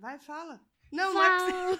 [0.00, 0.58] Vai, fala.
[0.90, 1.72] Não, não é que você...
[1.72, 1.76] Eu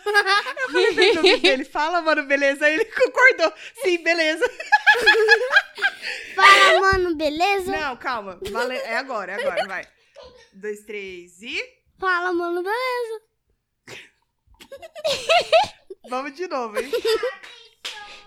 [0.68, 2.66] falei bem no ouvido dele, fala, mano, beleza?
[2.66, 3.50] Aí ele concordou.
[3.82, 4.44] Sim, beleza.
[6.34, 7.72] Fala, mano, beleza?
[7.72, 8.38] Não, calma.
[8.50, 8.76] Vale...
[8.76, 9.88] É agora, é agora, vai.
[10.52, 11.64] Dois, três e...
[11.98, 13.22] Fala, mano, beleza?
[16.08, 16.90] Vamos de novo, hein?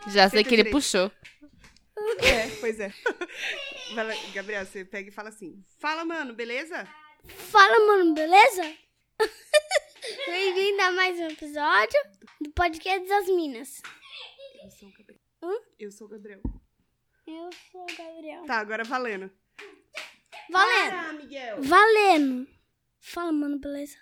[0.08, 1.12] Já sei que ele puxou.
[2.20, 2.92] É, pois é.
[4.34, 5.64] Gabriel, você pega e fala assim.
[5.80, 6.88] Fala, mano, beleza?
[7.52, 8.76] Fala, mano, beleza?
[10.04, 11.98] Bem-vindo a mais um episódio
[12.42, 13.82] do Podcast das Minas.
[14.62, 15.22] Eu sou o Gabriel.
[15.80, 16.42] Eu sou o Gabriel.
[17.26, 18.44] Eu sou o Gabriel.
[18.46, 19.32] Tá, agora valendo.
[20.52, 20.94] Valendo!
[20.94, 21.62] Ah, Miguel.
[21.62, 22.46] Valendo!
[23.00, 23.96] Fala, mano, beleza?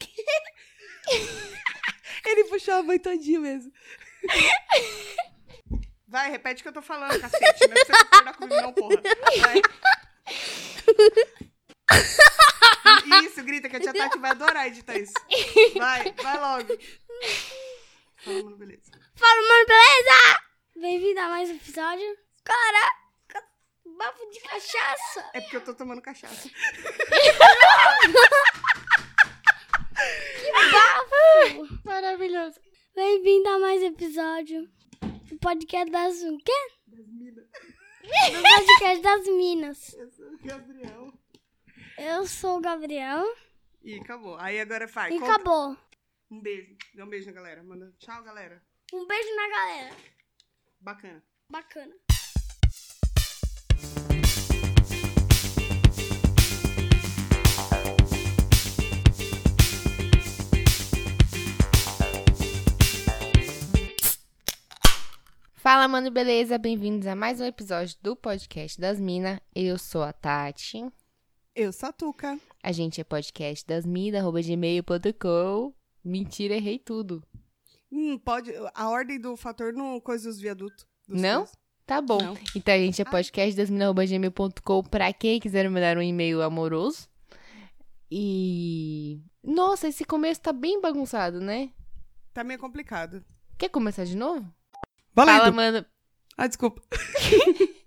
[2.26, 3.72] Ele puxou a mãe todinha mesmo.
[6.08, 7.68] Vai, repete o que eu tô falando, cacete.
[7.68, 9.00] Não é pra você concordar comigo, não, porra.
[9.40, 9.62] Vai.
[13.24, 15.12] Isso, grita que a tia Tati vai adorar editar isso.
[15.78, 16.76] Vai, vai logo.
[18.16, 18.90] Fala, mano, beleza.
[19.14, 20.40] Fala, mano, beleza?
[20.74, 22.18] Bem-vindo a mais um episódio.
[22.42, 23.46] Caraca,
[23.96, 25.30] bafo de cachaça.
[25.34, 26.50] É porque eu tô tomando cachaça.
[30.72, 31.80] Bafo.
[31.84, 32.58] Maravilhoso.
[32.94, 34.68] Bem-vindo a mais um episódio
[35.28, 36.22] do Podcast das...
[36.22, 36.52] O quê?
[36.86, 37.44] Das minas.
[38.32, 39.94] Do Podcast das Minas.
[39.94, 41.12] Eu sou o Gabriel.
[41.98, 43.24] Eu sou o Gabriel.
[43.82, 44.36] E acabou.
[44.38, 45.14] Aí agora faz.
[45.14, 45.76] E conta- acabou.
[46.30, 46.76] Um beijo.
[46.94, 47.62] Dá um beijo na galera.
[47.62, 48.62] Manda tchau, galera.
[48.92, 49.96] Um beijo na galera.
[50.80, 51.22] Bacana.
[51.50, 51.94] Bacana.
[65.54, 66.58] Fala, mano, beleza?
[66.58, 69.40] Bem-vindos a mais um episódio do podcast das Minas.
[69.54, 70.84] Eu sou a Tati.
[71.56, 72.38] Eu sou a Tuca.
[72.62, 75.72] A gente é podcast das gmail.com.
[76.04, 77.24] Mentira, errei tudo.
[77.90, 78.52] Hum, pode.
[78.74, 80.86] A ordem do fator não coisa dos viadutos.
[81.08, 81.38] Não?
[81.38, 81.56] coisas.
[81.86, 82.20] Tá bom.
[82.20, 82.36] Não.
[82.54, 87.08] Então a gente é podcast das gmail.com pra quem quiser mandar um e-mail amoroso.
[88.10, 89.18] E.
[89.42, 91.70] Nossa, esse começo tá bem bagunçado, né?
[92.34, 93.24] Tá meio complicado.
[93.56, 94.46] Quer começar de novo?
[95.14, 95.38] Valendo.
[95.38, 95.86] Fala, mano.
[96.36, 96.82] Ah, desculpa.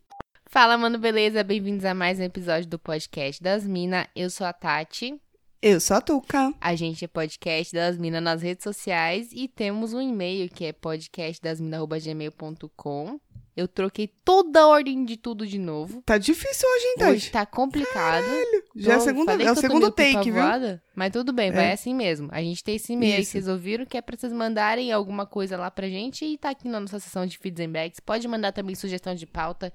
[0.52, 1.44] Fala, mano, beleza?
[1.44, 4.08] Bem-vindos a mais um episódio do podcast das Minas.
[4.16, 5.22] Eu sou a Tati.
[5.62, 6.52] Eu sou a Tuca.
[6.60, 10.74] A gente é podcast das Minas nas redes sociais e temos um e-mail que é
[10.74, 13.20] podcastdasminas.gmail.com.
[13.56, 16.02] Eu troquei toda a ordem de tudo de novo.
[16.06, 17.32] Tá difícil hoje, hein, Hoje Tati?
[17.32, 18.26] tá complicado.
[18.74, 20.36] Já é, Tô- segunda, falei é o segundo take, viu?
[20.36, 21.74] pavoada, Mas tudo bem, vai É.
[21.74, 22.30] assim mesmo.
[22.32, 25.26] A gente tem esse e-mail aí que vocês ouviram, que é pra vocês mandarem alguma
[25.26, 28.00] coisa lá pra gente e tá aqui na nossa seção de feeds and bags.
[28.00, 29.74] Pode mandar também sugestão de pauta.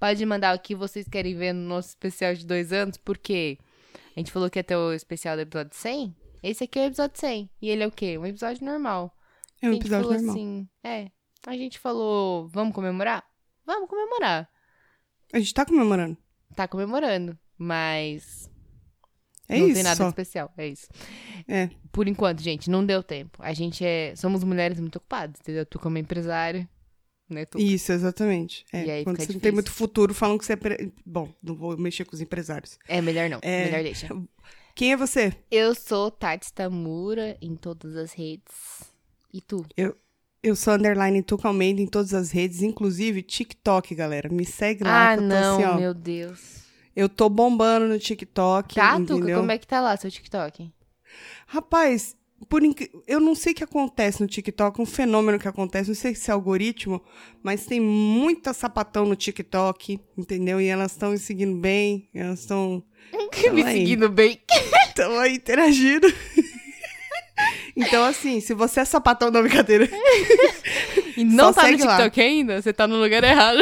[0.00, 3.58] Pode mandar o que vocês querem ver no nosso especial de dois anos, porque
[4.16, 6.16] a gente falou que ia ter o especial do episódio 100.
[6.42, 7.50] Esse aqui é o episódio 100.
[7.60, 8.16] E ele é o quê?
[8.16, 9.14] Um episódio normal.
[9.60, 10.34] É um episódio falou normal.
[10.34, 11.10] assim, é.
[11.46, 13.22] A gente falou, vamos comemorar?
[13.66, 14.48] Vamos comemorar.
[15.32, 16.16] A gente tá comemorando.
[16.56, 18.50] Tá comemorando, mas
[19.48, 19.74] É não isso.
[19.74, 20.08] tem nada só.
[20.08, 20.88] especial, é isso.
[21.46, 21.68] É.
[21.92, 23.38] Por enquanto, gente, não deu tempo.
[23.42, 24.14] A gente é.
[24.16, 25.64] Somos mulheres muito ocupadas, entendeu?
[25.66, 26.68] Tu como empresária,
[27.32, 27.44] né?
[27.44, 27.58] Tu...
[27.58, 28.64] Isso, exatamente.
[28.72, 28.84] É.
[28.84, 29.54] E aí Quando você não tem difícil.
[29.54, 30.56] muito futuro, falam que você é.
[30.56, 32.78] pre- Bom, não vou mexer com os empresários.
[32.88, 33.38] É melhor não.
[33.42, 33.64] É.
[33.66, 34.08] Melhor deixa.
[34.74, 35.32] Quem é você?
[35.50, 38.84] Eu sou Tati Tamura em todas as redes.
[39.32, 39.64] E tu?
[40.42, 44.28] Eu sou underline Tuca Almeida em todas as redes, inclusive TikTok, galera.
[44.30, 45.76] Me segue lá ah, que eu tô não, assim, ó.
[45.76, 46.60] meu Deus.
[46.96, 49.20] Eu tô bombando no TikTok, Tá, entendeu?
[49.20, 49.36] Tuca?
[49.36, 50.72] Como é que tá lá seu TikTok?
[51.46, 52.16] Rapaz,
[52.48, 52.90] por inc...
[53.06, 56.30] eu não sei o que acontece no TikTok, um fenômeno que acontece, não sei se
[56.30, 57.02] é algoritmo,
[57.42, 60.60] mas tem muita sapatão no TikTok, entendeu?
[60.60, 62.82] E elas estão me seguindo bem, elas estão
[63.52, 63.78] Me aí.
[63.78, 64.40] seguindo bem.
[64.88, 66.06] estão aí interagindo.
[67.76, 69.88] então, assim, se você é sapatão da brincadeira.
[71.16, 71.96] E não tá no segue lá.
[71.96, 72.62] TikTok ainda?
[72.62, 73.60] Você tá no lugar errado.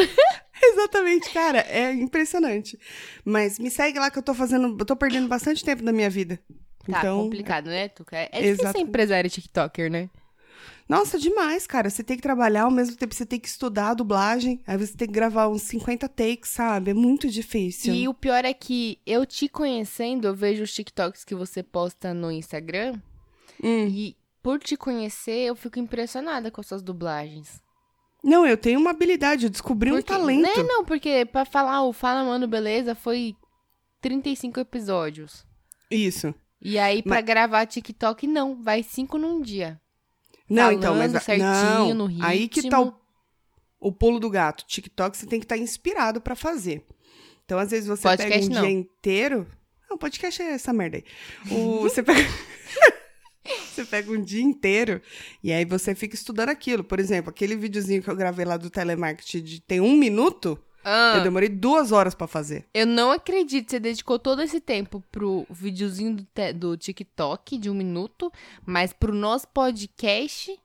[0.60, 2.78] Exatamente, cara, é impressionante.
[3.24, 6.10] Mas me segue lá que eu tô fazendo, eu tô perdendo bastante tempo da minha
[6.10, 6.40] vida.
[6.90, 8.16] Tá então, complicado, né, Tuca?
[8.16, 8.88] É difícil ser Exatamente.
[8.88, 10.10] empresário TikToker, né?
[10.88, 11.90] Nossa, demais, cara.
[11.90, 14.96] Você tem que trabalhar, ao mesmo tempo você tem que estudar a dublagem, aí você
[14.96, 16.92] tem que gravar uns 50 takes, sabe?
[16.92, 17.92] É muito difícil.
[17.92, 22.14] E o pior é que eu te conhecendo, eu vejo os TikToks que você posta
[22.14, 22.94] no Instagram.
[23.62, 23.86] Hum.
[23.88, 27.60] E por te conhecer, eu fico impressionada com as suas dublagens.
[28.24, 30.42] Não, eu tenho uma habilidade, eu descobri um Porque- talento.
[30.42, 33.36] Né, não, porque pra falar o Fala Mano Beleza foi
[34.00, 35.46] 35 episódios.
[35.90, 36.34] Isso.
[36.60, 38.60] E aí, pra gravar TikTok, não.
[38.62, 39.80] Vai cinco num dia.
[40.48, 42.24] Não, então, mas Falando certinho, não, no ritmo.
[42.24, 42.94] aí que tá o,
[43.78, 44.64] o pulo do gato.
[44.66, 46.84] TikTok você tem que estar inspirado pra fazer.
[47.44, 48.62] Então, às vezes você pega Podcast, um não.
[48.62, 49.46] dia inteiro.
[49.90, 51.04] Não, podcast é essa merda aí.
[51.50, 52.20] O, você pega
[53.64, 55.00] Você pega um dia inteiro
[55.42, 56.84] e aí você fica estudando aquilo.
[56.84, 61.14] Por exemplo, aquele videozinho que eu gravei lá do telemarketing de tem um minuto, Ah,
[61.18, 62.64] eu demorei duas horas pra fazer.
[62.72, 67.58] eu não acredito que você dedicou todo esse tempo pro videozinho do, te- do TikTok
[67.58, 68.32] de um minuto,
[68.64, 70.58] mas pro nosso podcast.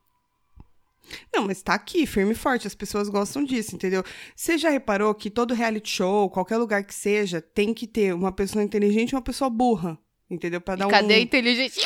[1.34, 2.66] Não, mas tá aqui, firme e forte.
[2.66, 4.02] As pessoas gostam disso, entendeu?
[4.34, 8.32] Você já reparou que todo reality show, qualquer lugar que seja, tem que ter uma
[8.32, 9.98] pessoa inteligente e uma pessoa burra.
[10.30, 10.60] Entendeu?
[10.62, 11.20] Pra dar Cadê a um.
[11.20, 11.82] inteligência?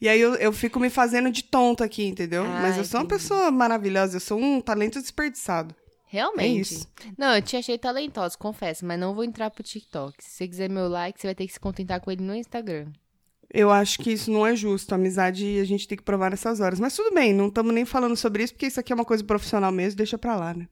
[0.00, 2.44] E aí eu, eu fico me fazendo de tonta aqui, entendeu?
[2.44, 5.74] Ah, mas eu sou uma pessoa maravilhosa, eu sou um talento desperdiçado.
[6.08, 6.56] Realmente.
[6.56, 6.88] É isso.
[7.18, 10.14] Não, eu te achei talentosa, confesso, mas não vou entrar pro TikTok.
[10.22, 12.86] Se você quiser meu like, você vai ter que se contentar com ele no Instagram.
[13.52, 14.94] Eu acho que isso não é justo.
[14.94, 16.78] Amizade a gente tem que provar nessas horas.
[16.80, 19.24] Mas tudo bem, não estamos nem falando sobre isso, porque isso aqui é uma coisa
[19.24, 20.68] profissional mesmo, deixa pra lá, né?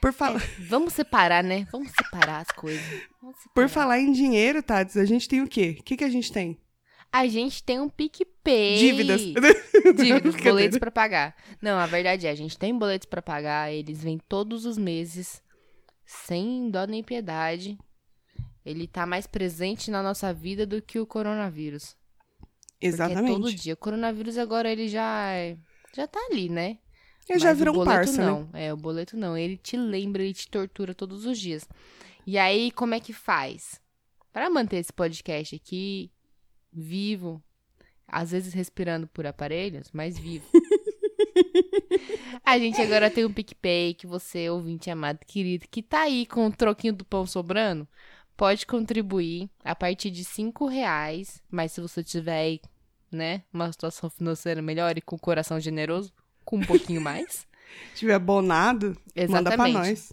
[0.00, 0.34] Por, fa-
[0.68, 1.66] Vamos separar, né?
[1.70, 2.82] Vamos separar as coisas.
[3.20, 3.68] Vamos Por separar.
[3.68, 5.76] falar em dinheiro, Tats, a gente tem o quê?
[5.78, 6.58] O que, que a gente tem?
[7.12, 7.88] A gente tem um
[8.78, 9.20] Dívidas.
[9.20, 11.36] Dívidas, boletos pra pagar.
[11.60, 15.42] Não, a verdade é, a gente tem boletos pra pagar, eles vêm todos os meses,
[16.04, 17.78] sem dó nem piedade.
[18.64, 21.96] Ele tá mais presente na nossa vida do que o coronavírus.
[22.78, 23.54] Porque é todo Exatamente.
[23.56, 23.74] dia.
[23.74, 25.32] O coronavírus agora ele já
[25.94, 26.78] já tá ali, né?
[27.28, 28.26] Ele já Mas virou o um parça, né?
[28.26, 28.50] não.
[28.52, 29.36] É, o boleto não.
[29.36, 31.68] Ele te lembra, ele te tortura todos os dias.
[32.26, 33.80] E aí, como é que faz?
[34.32, 36.10] Pra manter esse podcast aqui
[36.72, 37.42] vivo,
[38.10, 40.46] às vezes respirando por aparelhos, mas vivo.
[42.44, 46.46] A gente agora tem um PicPay que você, ouvinte amado, querido, que tá aí com
[46.46, 47.86] o troquinho do pão sobrando,
[48.36, 52.60] pode contribuir a partir de cinco reais, mas se você tiver aí,
[53.10, 56.12] né, uma situação financeira melhor e com o coração generoso,
[56.44, 57.46] com um pouquinho mais.
[57.90, 58.96] Se tiver abonado,
[59.28, 59.74] manda pra Exatamente.
[59.74, 60.12] nós.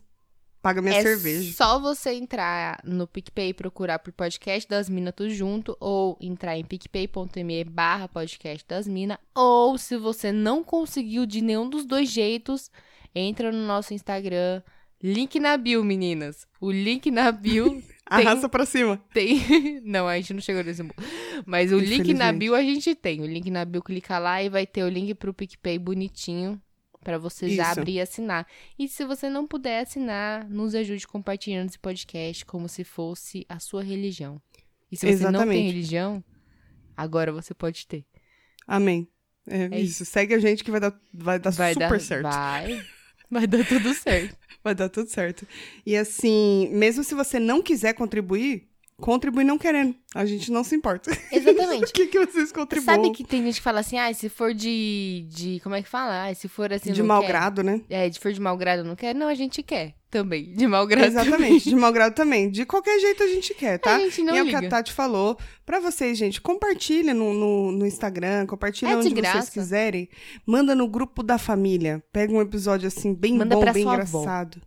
[0.67, 1.53] Paga minha é cerveja.
[1.53, 6.57] só você entrar no PicPay e procurar por podcast das Minas tudo junto, ou entrar
[6.57, 12.09] em picpay.me barra podcast das Minas, ou se você não conseguiu de nenhum dos dois
[12.11, 12.69] jeitos,
[13.15, 14.61] entra no nosso Instagram,
[15.01, 16.45] link na bio, meninas.
[16.59, 19.01] O link na bio Arrasta pra cima.
[19.13, 19.39] tem...
[19.85, 20.83] não, a gente não chegou nesse...
[20.83, 20.93] mo-
[21.45, 23.21] Mas o link na bio a gente tem.
[23.21, 26.61] O link na bio, clica lá e vai ter o link pro PicPay bonitinho.
[27.07, 27.79] Pra você já Isso.
[27.79, 28.45] abrir e assinar.
[28.77, 33.59] E se você não puder assinar, nos ajude compartilhando esse podcast como se fosse a
[33.59, 34.41] sua religião.
[34.91, 35.65] E se você não tem Exatamente.
[35.67, 36.23] religião,
[36.97, 38.03] agora você pode ter.
[38.67, 39.07] Amém.
[39.47, 40.03] É, É isso.
[40.03, 42.23] Segue a gente que vai dar, vai dar Vai super dar, certo.
[42.23, 42.85] Vai.
[43.31, 44.37] Vai dar tudo certo.
[44.61, 45.47] Vai dar tudo certo.
[45.85, 48.67] E assim, mesmo se você não quiser contribuir,
[48.99, 49.95] contribui não querendo.
[50.13, 51.11] A gente não se importa.
[51.31, 51.85] Exatamente.
[51.87, 52.95] O que, que vocês contribuem?
[52.95, 55.25] Sabe que tem gente que fala assim, ah, se for de.
[55.29, 56.27] de como é que fala?
[56.27, 56.91] Ah, se for assim.
[56.91, 57.81] De mau grado, né?
[57.89, 59.13] É, de for de mau grado não quer?
[59.15, 60.53] Não, a gente quer também.
[60.53, 61.05] De mau grado.
[61.07, 62.49] Exatamente, de mau grado também.
[62.49, 63.95] De qualquer jeito a gente quer, tá?
[63.95, 65.37] A gente não e é o que a Tati falou.
[65.65, 69.51] Pra vocês, gente, compartilha no, no, no Instagram, compartilha É de onde vocês graça.
[69.51, 70.09] quiserem.
[70.45, 72.03] Manda no grupo da família.
[72.11, 74.21] Pega um episódio assim, bem Manda bom, bem sua avó.
[74.21, 74.61] engraçado.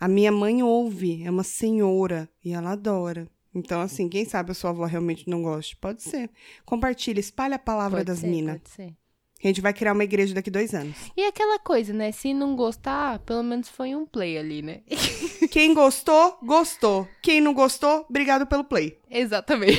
[0.00, 3.28] A minha mãe ouve, é uma senhora, e ela adora.
[3.54, 5.76] Então, assim, quem sabe a sua avó realmente não goste?
[5.76, 6.30] Pode ser.
[6.64, 8.58] Compartilha, espalha a palavra Pode das minas.
[8.58, 8.94] Pode ser.
[9.42, 10.96] A gente vai criar uma igreja daqui dois anos.
[11.16, 12.10] E aquela coisa, né?
[12.10, 14.82] Se não gostar, pelo menos foi um play ali, né?
[15.50, 17.08] Quem gostou, gostou.
[17.22, 18.98] Quem não gostou, obrigado pelo play.
[19.08, 19.78] Exatamente.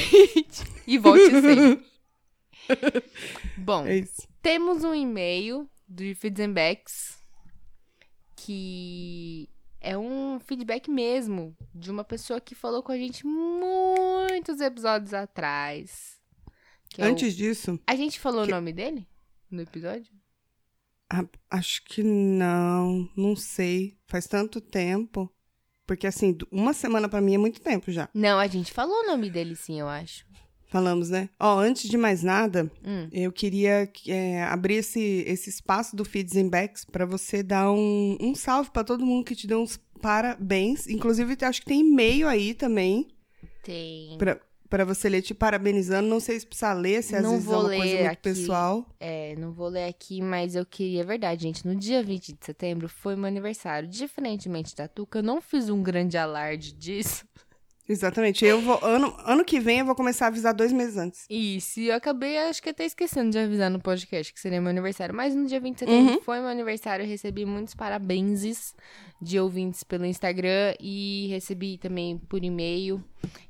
[0.87, 1.85] e volte sempre.
[3.57, 4.05] Bom, É
[4.41, 7.17] temos um e-mail do Feedbacks
[8.37, 9.49] que
[9.81, 16.17] é um feedback mesmo de uma pessoa que falou com a gente muitos episódios atrás.
[16.89, 19.07] que é o- Antes disso, A gente falou que- o nome dele
[19.51, 20.11] no episódio?
[21.07, 23.97] Ah, acho que não, não sei.
[24.07, 25.31] Faz tanto tempo.
[25.85, 28.09] Porque, assim, uma semana pra mim é muito tempo já.
[28.13, 30.25] Não, a gente falou o nome dele sim, eu acho.
[30.69, 31.29] Falamos, né?
[31.39, 33.09] Ó, antes de mais nada, Hum.
[33.11, 38.15] eu queria é, abrir esse, esse espaço do Feeds and Backs pra você dar um,
[38.21, 40.87] um salve pra todo mundo que te deu uns parabéns.
[40.87, 43.07] Inclusive, acho que tem e-mail aí também
[43.63, 44.15] Tem.
[44.19, 46.07] pra, pra você ler te parabenizando.
[46.07, 48.11] Não sei se precisa ler, se às Não vezes é vou uma coisa ler muito
[48.11, 48.21] aqui.
[48.21, 48.85] pessoal.
[48.99, 51.01] É, não vou ler aqui, mas eu queria.
[51.01, 51.65] É verdade, gente.
[51.65, 53.89] No dia 20 de setembro foi meu aniversário.
[53.89, 57.25] Diferentemente da Tuca, eu não fiz um grande alarde disso.
[57.89, 58.45] Exatamente.
[58.45, 58.79] Eu vou.
[58.85, 61.25] Ano, ano que vem eu vou começar a avisar dois meses antes.
[61.27, 65.15] Isso, eu acabei, acho que até esquecendo de avisar no podcast que seria meu aniversário.
[65.15, 66.21] Mas no dia 20 de setembro Uhum.
[66.21, 67.03] foi meu aniversário.
[67.03, 68.75] Eu recebi muitos parabenses
[69.19, 73.03] de ouvintes pelo Instagram e recebi também por e-mail.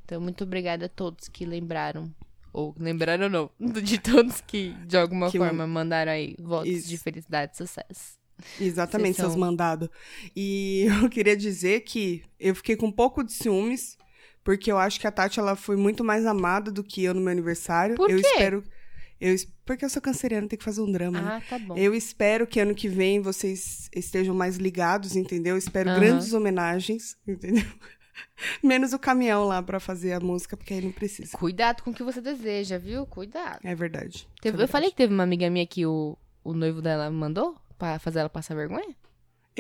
[0.06, 2.10] Então, muito obrigada a todos que lembraram.
[2.54, 3.52] Ou lembraram ou não,
[3.84, 6.88] de todos que de alguma Que forma mandaram aí votos Isso.
[6.90, 8.18] de felicidade e sucesso.
[8.60, 9.90] Exatamente, Vocês seus são- mandados.
[10.36, 13.98] E eu queria dizer que eu fiquei com um pouco de ciúmes,
[14.44, 17.22] Porque eu acho que a Tati ela foi muito mais amada do que eu no
[17.22, 17.96] meu aniversário.
[17.96, 18.28] Por eu quê?
[18.28, 18.64] espero.
[19.20, 21.30] Eu, porque eu sou canceriana, tem que fazer um drama, né?
[21.36, 21.76] Ah, tá bom.
[21.76, 25.56] Eu espero que ano que vem vocês estejam mais ligados, entendeu?
[25.56, 26.00] Eu espero Aham.
[26.00, 27.66] grandes homenagens, entendeu?
[28.64, 31.38] Menos o caminhão lá pra fazer a música, porque aí não precisa.
[31.38, 33.06] Cuidado com o que você deseja, viu?
[33.06, 33.60] Cuidado.
[33.64, 34.28] É verdade.
[34.42, 37.58] Teve- é eu falei que teve uma amiga minha que o, o noivo dela mandou
[37.78, 38.96] pra fazer ela passar vergonha?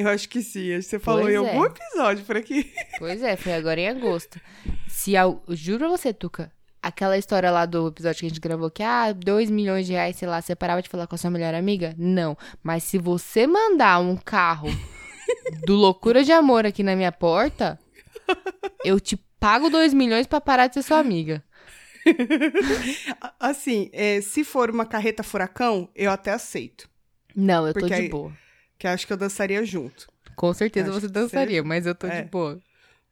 [0.02, 0.74] Eu acho que sim.
[0.74, 1.50] Acho que você falou Pois em é.
[1.50, 2.72] algum episódio por aqui.
[2.98, 4.40] Pois é, foi agora em agosto.
[4.88, 6.52] Se eu juro pra você, Tuca,
[6.82, 10.16] aquela história lá do episódio que a gente gravou que, ah, 2 milhões de reais,
[10.16, 11.94] sei lá, você parava de falar com a sua melhor amiga?
[11.98, 12.38] Não.
[12.64, 14.70] Mas se você mandar um carro
[15.66, 17.78] do Loucura de Amor aqui na minha porta,
[18.86, 21.44] eu te pago 2 milhões pra parar de ser sua amiga.
[23.40, 26.90] Assim, é, se for uma carreta furacão, eu até aceito.
[27.36, 28.32] Não, eu tô de aí- boa.
[28.80, 30.08] Que acho que eu dançaria junto.
[30.36, 32.22] Com certeza Acho você dançaria, mas eu tô É.
[32.24, 32.58] de boa.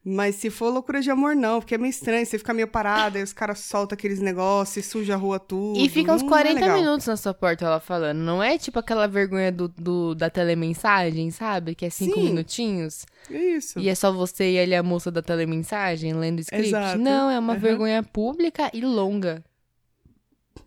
[0.10, 2.26] Mas se for loucura de amor, não, porque é meio estranho.
[2.26, 5.78] Você fica meio parada, aí os caras soltam aqueles negócios, e suja a rua tudo.
[5.78, 6.78] E fica uns Não é 40 legal.
[6.80, 8.20] minutos na sua porta ela falando.
[8.20, 11.76] Não é tipo aquela vergonha do, do- da telemensagem, sabe?
[11.76, 12.24] Que é cinco Sim.
[12.28, 13.06] minutinhos.
[13.30, 13.78] Isso.
[13.78, 16.68] E é só você e ele a moça da telemensagem lendo o script.
[16.70, 16.98] Exato.
[16.98, 17.60] Não, é uma Aham.
[17.62, 19.44] vergonha pública e longa.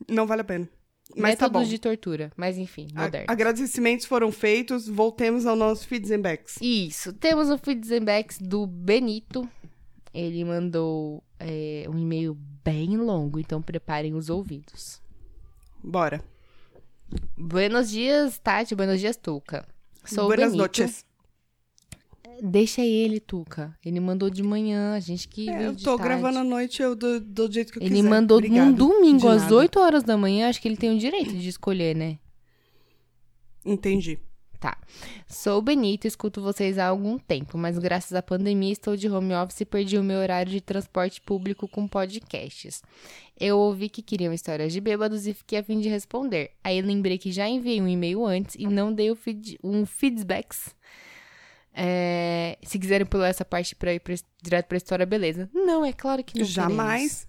[0.07, 0.69] Não vale a pena.
[1.17, 1.71] Mas tá Métodos bom.
[1.71, 2.33] de tortura.
[2.37, 3.27] Mas enfim, moderno.
[3.29, 6.57] agradecimentos foram feitos, voltemos ao nosso feeds and backs.
[6.61, 7.13] Isso.
[7.13, 9.49] Temos o feedbacks do Benito.
[10.13, 15.01] Ele mandou é, um e-mail bem longo, então preparem os ouvidos.
[15.83, 16.23] Bora.
[17.37, 18.75] Buenos dias, Tati.
[18.75, 19.67] Buenos dias, Tuca.
[20.05, 20.63] Sou o Buenas Benito.
[20.63, 21.05] noches.
[22.43, 23.77] Deixa ele, Tuca.
[23.85, 26.03] Ele mandou de manhã, a gente que É, eu tô tarde.
[26.03, 28.09] gravando à noite, eu dou do jeito que eu Ele quiser.
[28.09, 28.67] mandou Obrigado.
[28.67, 29.55] num domingo, às nada.
[29.57, 30.49] 8 horas da manhã.
[30.49, 32.19] Acho que ele tem o direito de escolher, né?
[33.65, 34.19] Entendi.
[34.59, 34.77] Tá.
[35.27, 39.63] Sou Benito, escuto vocês há algum tempo, mas graças à pandemia estou de home office
[39.63, 42.83] e perdi o meu horário de transporte público com podcasts.
[43.41, 46.51] Eu ouvi que queriam histórias de bêbados e fiquei a fim de responder.
[46.63, 50.75] Aí lembrei que já enviei um e-mail antes e não dei feed, um feedbacks.
[51.75, 55.49] É, se quiserem pular essa parte pra ir pra- direto pra história, beleza.
[55.55, 56.53] Não, é claro que não queremos.
[56.77, 57.29] Jamais.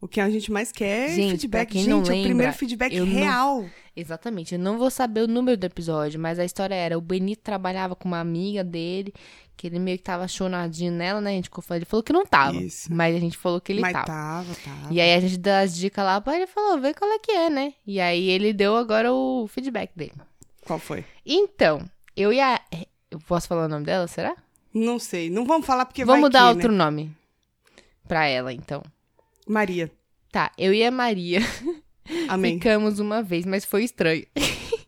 [0.00, 1.64] O que a gente mais quer é Gente, feedback.
[1.66, 3.64] pra quem gente, não é o lembra, primeiro feedback eu não- real.
[3.96, 4.54] Exatamente.
[4.54, 7.96] Eu não vou saber o número do episódio, mas a história era: o Benito trabalhava
[7.96, 9.14] com uma amiga dele,
[9.56, 11.30] que ele meio que tava chonadinho nela, né?
[11.30, 12.58] A gente falou, ele falou que não tava.
[12.58, 12.92] Isso.
[12.92, 14.06] Mas a gente falou que ele Mas tava.
[14.06, 14.92] tava, tava.
[14.92, 17.32] E aí a gente deu as dicas lá pra ele falou, vê qual é que
[17.32, 17.72] é, né?
[17.86, 20.12] E aí ele deu agora o feedback dele.
[20.66, 21.02] Qual foi?
[21.24, 22.60] Então, eu ia.
[23.10, 24.36] Eu posso falar o nome dela, será?
[24.74, 25.30] Não sei.
[25.30, 26.78] Não vamos falar porque Vamos vai dar que, outro né?
[26.78, 27.10] nome
[28.06, 28.82] pra ela, então.
[29.46, 29.90] Maria.
[30.30, 31.40] Tá, eu e a Maria
[32.28, 32.54] Amém.
[32.54, 34.26] ficamos uma vez, mas foi estranho.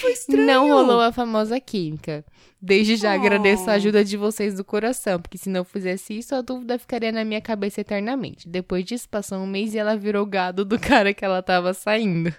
[0.00, 0.46] Foi estranho.
[0.46, 2.24] Não rolou a famosa química.
[2.62, 3.14] Desde já Oh.
[3.20, 7.10] agradeço a ajuda de vocês do coração, porque se não fizesse isso, a dúvida ficaria
[7.12, 8.48] na minha cabeça eternamente.
[8.48, 12.32] Depois disso, passou um mês e ela virou gado do cara que ela tava saindo.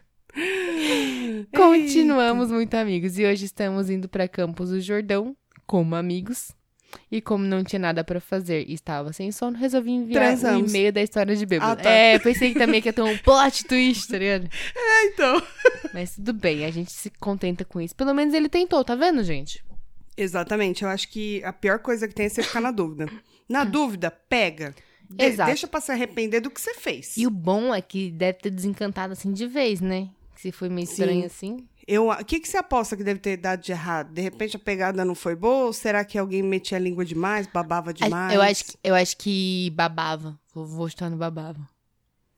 [1.55, 6.51] Continuamos muito amigos e hoje estamos indo para Campos do Jordão como amigos.
[7.11, 10.23] E como não tinha nada pra fazer e estava sem sono, resolvi enviar
[10.55, 11.73] um e-mail da história de bêbado.
[11.73, 11.87] Ah, tá.
[11.89, 14.49] É, pensei que também que ia ter um plot twist, tá ligado?
[14.75, 15.41] É, então.
[15.93, 17.95] Mas tudo bem, a gente se contenta com isso.
[17.95, 19.63] Pelo menos ele tentou, tá vendo, gente?
[20.17, 20.83] Exatamente.
[20.83, 23.07] Eu acho que a pior coisa que tem é você ficar na dúvida.
[23.47, 24.73] Na dúvida, pega.
[25.07, 25.47] De- Exato.
[25.49, 27.15] Deixa pra se arrepender do que você fez.
[27.17, 30.09] E o bom é que deve ter desencantado assim de vez, né?
[30.41, 30.93] Se foi meio Sim.
[30.93, 31.67] estranho assim.
[31.85, 34.13] Eu, o que, que você aposta que deve ter dado de errado?
[34.13, 35.65] De repente a pegada não foi boa?
[35.65, 38.33] Ou será que alguém metia a língua demais, babava demais?
[38.33, 40.39] Eu acho, que, eu acho que babava.
[40.53, 41.59] Vou, vou chutar no babava.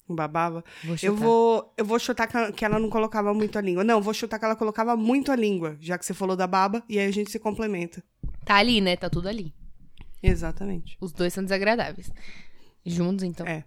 [0.10, 0.64] Babava.
[0.84, 0.96] Vou.
[1.04, 3.84] Eu vou, eu vou chutar que ela- que ela não colocava muito a língua.
[3.84, 6.84] Não, vou chutar que ela colocava muito a língua, já que você falou da baba,
[6.90, 8.04] e aí a gente se complementa.
[8.44, 8.96] Tá ali, né?
[8.96, 9.54] Tá tudo ali.
[10.24, 10.98] Exatamente.
[11.00, 12.12] Os dois são desagradáveis.
[12.84, 13.46] Juntos, então.
[13.46, 13.64] É.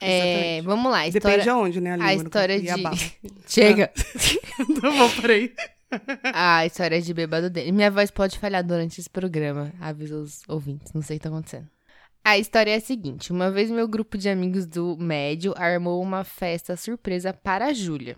[0.00, 1.02] É, vamos lá.
[1.02, 1.44] a Depende História...
[1.44, 1.92] de onde, né?
[1.92, 2.66] A, língua, A história de.
[2.66, 2.92] E a.
[3.46, 3.92] Chega!
[4.80, 5.52] tá bom, peraí.
[6.34, 7.72] a história de bêbado dele.
[7.72, 9.72] Minha voz pode falhar durante esse programa.
[9.80, 10.92] Avisa os ouvintes.
[10.92, 11.68] Não sei o que tá acontecendo.
[12.24, 16.24] A história é a seguinte: uma vez meu grupo de amigos do médio armou uma
[16.24, 18.16] festa surpresa para a Júlia.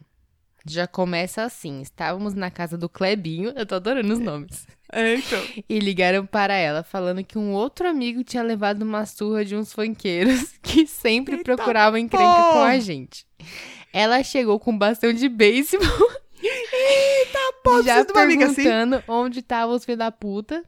[0.66, 4.66] Já começa assim: estávamos na casa do Clebinho, eu tô adorando os nomes.
[4.92, 5.42] É, então.
[5.68, 9.72] E ligaram para ela, falando que um outro amigo tinha levado uma surra de uns
[9.72, 12.52] funkeiros que sempre Eita procuravam encrenca pô!
[12.52, 13.26] com a gente.
[13.92, 15.86] Ela chegou com um bastão de beisebol,
[16.42, 18.12] Eita, pô, já assim.
[18.12, 20.64] perguntando onde estavam os filhos da puta.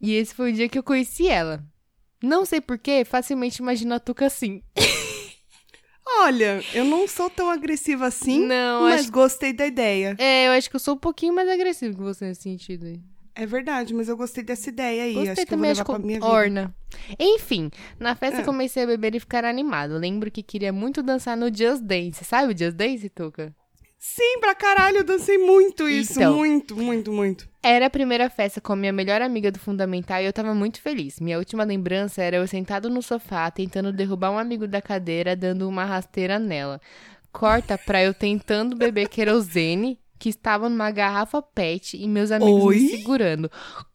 [0.00, 1.62] E esse foi o dia que eu conheci ela.
[2.22, 4.62] Não sei porquê, facilmente imagino a Tuca assim.
[6.22, 10.16] Olha, eu não sou tão agressiva assim, Não, mas acho- gostei da ideia.
[10.18, 13.00] É, eu acho que eu sou um pouquinho mais agressivo que você nesse sentido aí.
[13.34, 15.14] É verdade, mas eu gostei dessa ideia aí.
[15.14, 16.26] Gostei acho que eu vou também, levar acho que pra minha vida.
[16.26, 16.74] orna.
[17.18, 18.44] Enfim, na festa É.
[18.44, 19.96] comecei a beber e ficar animado.
[19.96, 22.24] Lembro que queria muito dançar no Just Dance.
[22.24, 23.54] Sabe o Just Dance, Tuca?
[24.02, 26.12] Sim, pra caralho, eu dancei muito isso.
[26.14, 26.34] Então.
[26.34, 27.48] Muito, muito, muito.
[27.62, 30.80] Era a primeira festa com a minha melhor amiga do Fundamental e eu tava muito
[30.80, 31.20] feliz.
[31.20, 35.68] Minha última lembrança era eu sentado no sofá, tentando derrubar um amigo da cadeira, dando
[35.68, 36.80] uma rasteira nela.
[37.30, 42.76] Corta pra eu tentando beber querosene, que estava numa garrafa pet, e meus amigos Oi?
[42.78, 43.50] me segurando.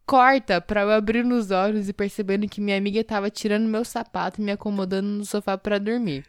[0.07, 4.41] Corta pra eu abrir nos olhos e percebendo que minha amiga tava tirando meu sapato
[4.41, 6.25] e me acomodando no sofá pra dormir.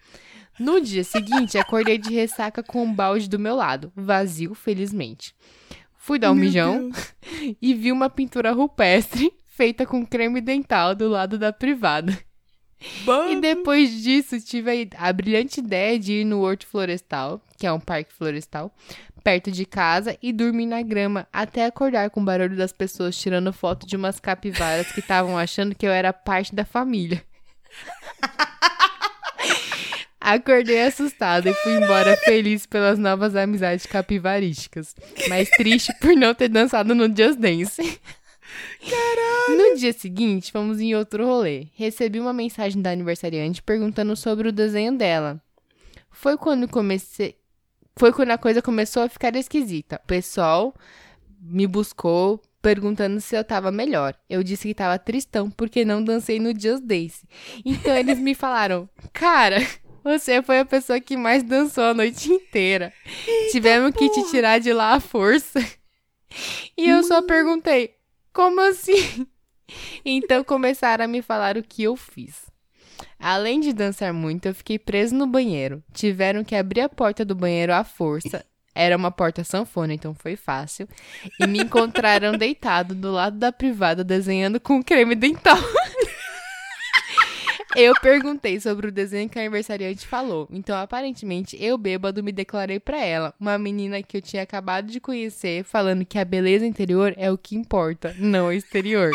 [0.61, 5.35] No dia seguinte, acordei de ressaca com um balde do meu lado, vazio, felizmente.
[5.97, 7.57] Fui dar um Meu mijão Deus.
[7.61, 12.17] e vi uma pintura rupestre feita com creme dental do lado da privada.
[13.07, 17.67] Bom, E depois disso, tive a, a brilhante ideia de ir no Horto Florestal, que
[17.67, 18.71] é um parque florestal,
[19.27, 23.53] perto de casa, e dormir na grama, até acordar com o barulho das pessoas tirando
[23.53, 27.21] foto de umas capivaras que estavam achando que eu era parte da família.
[30.21, 34.95] Acordei assustada e fui embora feliz pelas novas amizades capivarísticas,
[35.29, 38.01] mas triste por não ter dançado no Just Dance.
[39.49, 41.67] No dia seguinte, fomos em outro rolê.
[41.75, 45.43] Recebi uma mensagem da aniversariante perguntando sobre o desenho dela.
[46.13, 47.35] Foi quando comecei.
[47.99, 50.01] Foi quando a coisa começou a ficar esquisita.
[50.05, 50.75] O pessoal
[51.41, 54.15] me buscou perguntando se eu tava melhor.
[54.29, 57.27] Eu disse que tava tristão porque não dancei no Just Dance.
[57.65, 59.59] Então eles me falaram: Cara,
[60.05, 62.93] você foi a pessoa que mais dançou a noite inteira.
[63.51, 65.59] Tivemos que te tirar de lá à força.
[66.77, 67.95] E eu só perguntei:
[68.33, 69.27] Como assim?
[70.05, 72.46] Então começaram a me falar o que eu fiz.
[73.19, 75.83] Além de dançar muito, eu fiquei preso no banheiro.
[75.93, 78.45] Tiveram que abrir a porta do banheiro à força.
[78.75, 80.87] Era uma porta sanfona, então foi fácil.
[81.41, 85.57] E me encontraram deitado do lado da privada desenhando com creme dental.
[87.75, 90.49] Eu perguntei sobre o desenho que a aniversariante falou.
[90.51, 94.99] Então, aparentemente, eu bêbado me declarei pra ela, uma menina que eu tinha acabado de
[94.99, 99.11] conhecer, falando que a beleza interior é o que importa, não o exterior.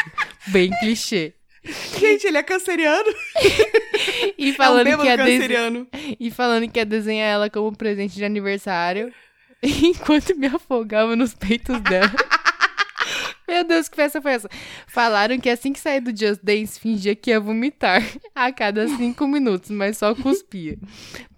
[0.50, 1.34] Bem clichê.
[2.00, 3.10] Gente, ele é canceriano.
[4.38, 5.88] E É um falando que ia dese- canceriano.
[6.20, 9.14] e falando que ia desenhar ela como presente de aniversário,
[9.62, 12.12] enquanto me afogava nos peitos dela.
[13.48, 14.50] Meu Deus, que festa foi essa?
[14.88, 18.02] Falaram que assim que saí do Just Dance, fingia que ia vomitar
[18.34, 20.78] a cada cinco minutos, mas só cuspia.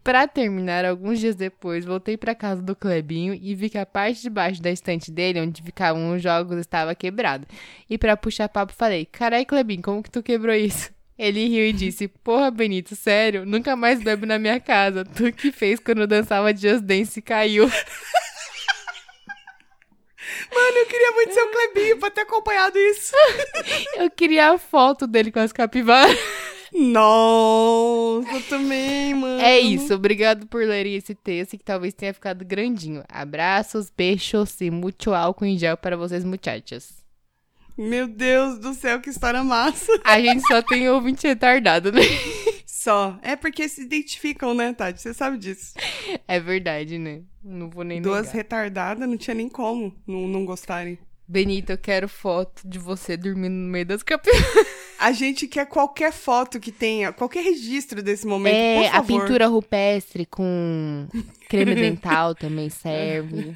[0.04, 4.22] Pra terminar, alguns dias depois, voltei pra casa do Clebinho e vi que a parte
[4.22, 7.48] de baixo da estante dele, onde ficavam os jogos, estava quebrada.
[7.90, 10.92] E pra puxar papo, falei: Carai, Clebinho, como que tu quebrou isso?
[11.18, 13.46] Ele riu e disse: Porra, Benito, sério?
[13.46, 15.06] Nunca mais bebe na minha casa.
[15.06, 17.72] Tu que fez quando eu dançava Just Dance e caiu.
[20.54, 23.14] Mano, eu queria muito ser o Clebinho pra ter acompanhado isso.
[23.98, 26.18] Eu queria a foto dele com as capivaras.
[26.74, 29.42] Nossa, eu também, mano.
[29.42, 33.04] É isso, obrigado por lerem esse texto que talvez tenha ficado grandinho.
[33.08, 37.04] Abraços, beijos e muito álcool em gel para vocês, muchachas.
[37.78, 39.92] Meu Deus do céu, que história massa.
[40.04, 42.02] A gente só tem ouvinte retardado, né?
[42.66, 43.18] Só.
[43.22, 45.02] É porque se identificam, né, Tati?
[45.02, 45.74] Você sabe disso.
[46.28, 47.22] É verdade, né?
[47.44, 48.36] Não vou nem Duas negar.
[48.36, 51.00] retardadas, não tinha nem como não, não gostarem.
[51.28, 54.68] Benito, eu quero foto de você dormindo no meio das capivaras.
[55.00, 59.48] A gente quer qualquer foto que tenha, qualquer registro desse momento, É, por a pintura
[59.48, 61.08] rupestre com
[61.50, 63.56] creme dental também serve.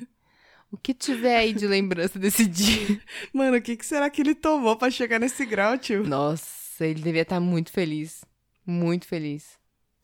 [0.69, 2.99] O que tiver aí de lembrança desse dia.
[3.31, 6.03] Mano, o que, que será que ele tomou pra chegar nesse grau, tio?
[6.03, 8.25] Nossa, ele devia estar muito feliz.
[8.65, 9.57] Muito feliz.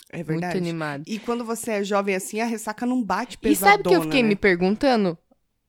[0.09, 0.57] É Muito verdade.
[0.57, 1.03] animado.
[1.07, 4.01] E quando você é jovem assim, a ressaca não bate E pesadona, sabe que eu
[4.03, 4.29] fiquei né?
[4.29, 5.17] me perguntando?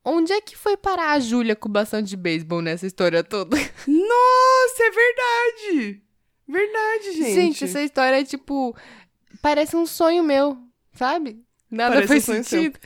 [0.05, 3.57] Onde é que foi parar a Júlia com o bastão de beisebol nessa história toda?
[3.89, 6.03] Nossa, é verdade!
[6.47, 7.35] Verdade, gente.
[7.35, 8.77] Gente, essa história é tipo.
[9.41, 10.59] Parece um sonho meu,
[10.93, 11.43] sabe?
[11.71, 12.63] Nada Parece faz um sonho seu.
[12.63, 12.79] sentido.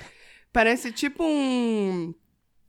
[0.52, 2.14] Parece tipo um...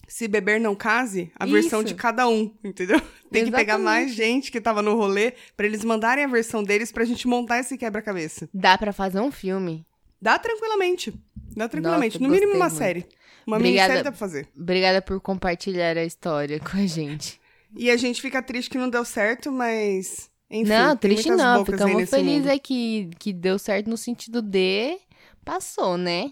[0.07, 1.89] Se beber não case, a versão Isso.
[1.89, 2.99] de cada um, entendeu?
[3.31, 3.83] Tem que pegar Exatamente.
[3.83, 7.59] mais gente que tava no rolê pra eles mandarem a versão deles pra gente montar
[7.59, 8.49] esse quebra-cabeça.
[8.51, 9.85] Dá pra fazer um filme.
[10.19, 11.13] Dá tranquilamente.
[11.55, 12.19] Dá tranquilamente.
[12.19, 12.77] Nossa, no mínimo uma muito.
[12.77, 13.05] série.
[13.49, 13.95] Uma Obrigada.
[13.95, 14.47] dá pra fazer.
[14.55, 17.41] Obrigada por compartilhar a história com a gente.
[17.75, 20.29] E a gente fica triste que não deu certo, mas.
[20.51, 21.65] Enfim, não, triste não.
[21.65, 24.99] Ficamos felizes é que, que deu certo no sentido de.
[25.43, 26.31] Passou, né?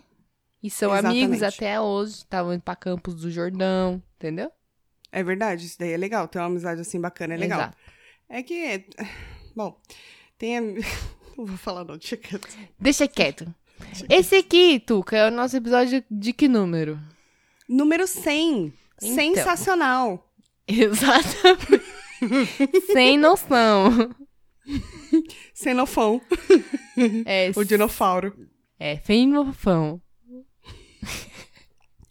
[0.62, 1.23] E são Exatamente.
[1.23, 2.13] amigos até hoje.
[2.13, 4.51] Estavam indo pra Campos do Jordão, entendeu?
[5.12, 6.27] É verdade, isso daí é legal.
[6.27, 7.60] Ter uma amizade assim bacana é legal.
[7.60, 7.77] Exato.
[8.30, 8.86] É que.
[9.56, 9.80] Bom,
[10.38, 10.60] tem.
[11.36, 12.47] Não vou falar, não, deixa quieto.
[12.80, 13.53] Deixa quieto.
[14.09, 16.99] Esse aqui, Tuca, é o nosso episódio de que número?
[17.67, 18.73] Número 100.
[19.01, 19.15] Então.
[19.15, 20.31] Sensacional.
[20.67, 21.83] Exatamente.
[22.91, 24.15] Sem noção.
[25.53, 26.21] Xenofão.
[27.27, 28.33] É, O dinossauro.
[28.79, 30.01] é fenofão.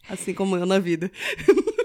[0.07, 1.11] Assim como eu na vida.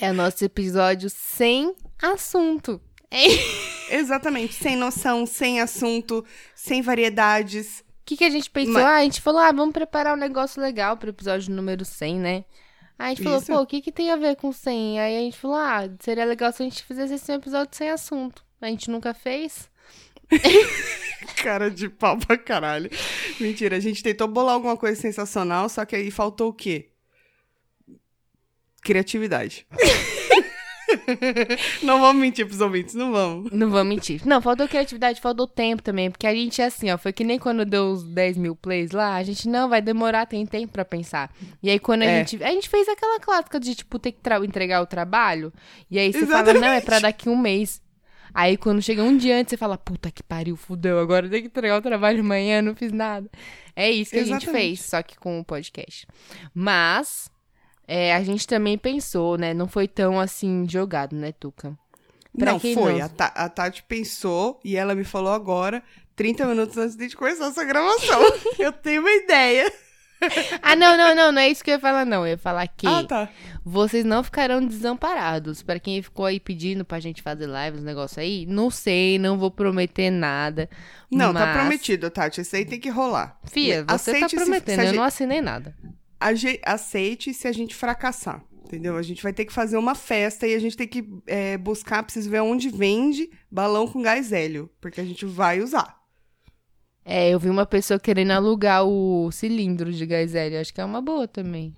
[0.00, 2.80] É o nosso episódio sem assunto.
[3.10, 3.96] É.
[3.96, 4.54] Exatamente.
[4.54, 7.82] Sem noção, sem assunto, sem variedades.
[8.08, 8.72] Que, que a gente pensou?
[8.74, 12.18] Mas- Ah, a gente falou, ah, vamos preparar um negócio legal pro episódio número 100,
[12.18, 12.44] né?
[12.98, 13.46] Aí a gente falou, Isso.
[13.52, 14.98] pô, o que, que tem a ver com 100?
[14.98, 18.44] Aí a gente falou, ah, seria legal se a gente fizesse esse episódio sem assunto.
[18.60, 19.70] A gente nunca fez.
[21.42, 22.90] Cara de pau pra caralho.
[23.38, 26.88] Mentira, a gente tentou bolar alguma coisa sensacional, só que aí faltou o quê?
[28.82, 29.66] Criatividade.
[31.82, 33.50] não vamos mentir pros ouvintes, não vamos.
[33.52, 34.20] Não vou mentir.
[34.24, 36.10] Não, faltou criatividade, faltou tempo também.
[36.10, 36.98] Porque a gente é assim, ó.
[36.98, 39.16] Foi que nem quando deu os 10 mil plays lá.
[39.16, 41.30] A gente não vai demorar, tem tempo pra pensar.
[41.62, 42.18] E aí quando a É.
[42.24, 42.42] gente.
[42.42, 45.52] A gente fez aquela clássica de, tipo, ter que entregar o trabalho.
[45.90, 46.60] E aí você fala, Exatamente.
[46.62, 47.80] não, é pra daqui um mês.
[48.34, 50.98] Aí quando chega um dia antes, você fala, puta que pariu, fudeu.
[50.98, 53.28] Agora tem que entregar o trabalho amanhã, não fiz nada.
[53.74, 54.60] É isso que a gente Exatamente.
[54.66, 56.06] fez, só que com o podcast.
[56.54, 57.30] Mas.
[57.88, 59.52] É, a gente também pensou, né?
[59.54, 61.76] Não foi tão assim jogado, né, Tuca?
[62.38, 62.98] Pra não, foi.
[62.98, 65.82] não- A, Ta- a Tati pensou e ela me falou agora,
[66.14, 68.20] 30 minutos antes de começar essa gravação.
[68.60, 69.72] eu tenho uma ideia.
[70.62, 72.26] Ah, não, não, não, não é isso que eu ia falar, não.
[72.26, 73.28] Eu ia falar que Ah, tá.
[73.64, 75.62] vocês não ficarão desamparados.
[75.62, 79.38] Pra quem ficou aí pedindo pra gente fazer live, os negócios aí, não sei, não
[79.38, 80.68] vou prometer nada.
[81.10, 82.40] Não, tá mas- prometido, Tati.
[82.40, 83.38] Esse aí tem que rolar.
[83.44, 85.74] Fia, você Aceite tá se- prometendo, se eu gente- não assinei nada.
[86.64, 88.42] Aceite se a gente fracassar.
[88.64, 88.96] Entendeu?
[88.96, 92.02] A gente vai ter que fazer uma festa e a gente tem que é, buscar,
[92.02, 94.70] precisa ver onde vende balão com gás hélio.
[94.78, 95.96] Porque a gente vai usar.
[97.02, 100.60] É, eu vi uma pessoa querendo alugar o cilindro de gás hélio.
[100.60, 101.74] Acho que é uma boa também.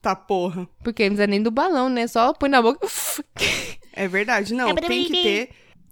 [0.00, 0.68] Tá, porra.
[0.84, 2.06] Porque não precisa nem do balão, né?
[2.06, 2.86] Só põe na boca.
[3.92, 4.54] É verdade.
[4.54, 5.50] Não, tem que ter.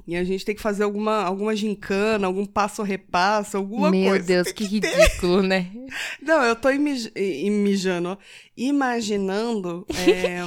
[0.09, 4.27] E a gente tem que fazer alguma, alguma gincana, algum passo-repasso, alguma Meu coisa.
[4.27, 5.71] Deus, Tem que que ridículo, né?
[6.23, 8.18] Não, eu tô imij- imijando,
[8.57, 10.40] imaginando é,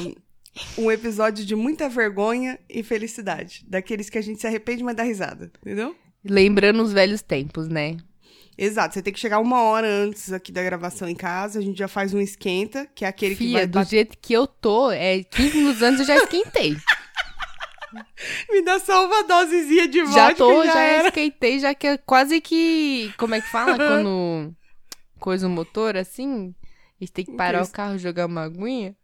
[0.80, 3.64] um episódio de muita vergonha e felicidade.
[3.68, 5.52] Daqueles que a gente se arrepende, mas dá risada.
[5.62, 5.96] Entendeu?
[6.26, 7.98] Lembrando os velhos tempos, né?
[8.58, 11.78] Exato, você tem que chegar uma hora antes aqui da gravação em casa, a gente
[11.80, 14.92] já faz um esquenta, que é aquele que Fia, vai do jeito que eu tô,
[14.92, 16.78] é 15 minutos antes eu já esquentei.
[18.50, 21.08] Me dá só uma dosezinha de vodka já tô, e já, já era.
[21.10, 23.14] esquentei, já que é quase que.
[23.18, 23.76] Como é que fala?
[23.78, 24.54] Quando
[25.20, 26.54] coisa o motor assim?
[27.00, 28.96] A gente tem que parar o carro e jogar uma aguinha.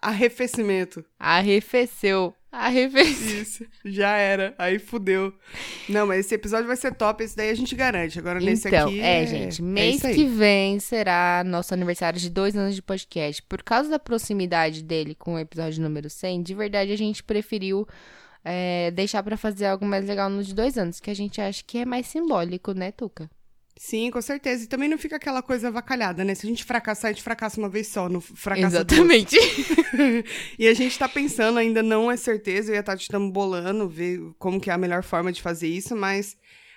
[0.00, 1.04] Arrefecimento.
[1.18, 2.34] Arrefeceu.
[2.50, 3.40] Arrefeceu.
[3.42, 4.54] Isso, já era.
[4.58, 5.32] Aí fudeu.
[5.88, 8.18] Não, mas esse episódio vai ser top, esse daí a gente garante.
[8.18, 9.00] Agora nesse Então, aqui.
[9.00, 10.14] é, gente, mês aí.
[10.14, 13.40] que vem será nosso aniversário de dois anos de podcast.
[13.44, 17.86] Por causa da proximidade dele com o episódio número 100, de verdade a gente preferiu
[18.44, 21.62] é, deixar pra fazer algo mais legal no de dois anos, que a gente acha
[21.66, 23.30] que é mais simbólico, né, Tuca?
[23.76, 24.64] Sim, com certeza.
[24.64, 26.34] E também não fica aquela coisa avacalhada, né?
[26.34, 28.76] Se a gente fracassar, a gente fracassa uma vez só, não fracassa.
[28.76, 29.36] Exatamente.
[30.58, 33.86] E a gente tá pensando, ainda não é certeza, eu e a Tati estamos bolando,
[33.88, 36.34] ver como que é a melhor forma de fazer isso, mas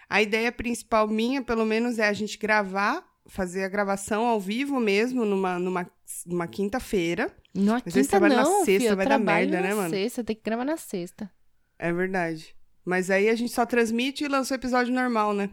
[0.10, 4.82] a ideia principal minha, pelo menos, é a gente gravar, fazer a gravação ao vivo
[4.82, 5.89] mesmo, numa, numa,
[6.25, 7.32] numa quinta-feira.
[7.54, 9.89] Numa quinta trabalho na não, sexta filho, vai dar merda, na né, mano?
[9.89, 11.32] sexta, tem que gravar na sexta.
[11.78, 12.56] É verdade.
[12.84, 15.50] Mas aí a gente só transmite e lança o episódio normal, né?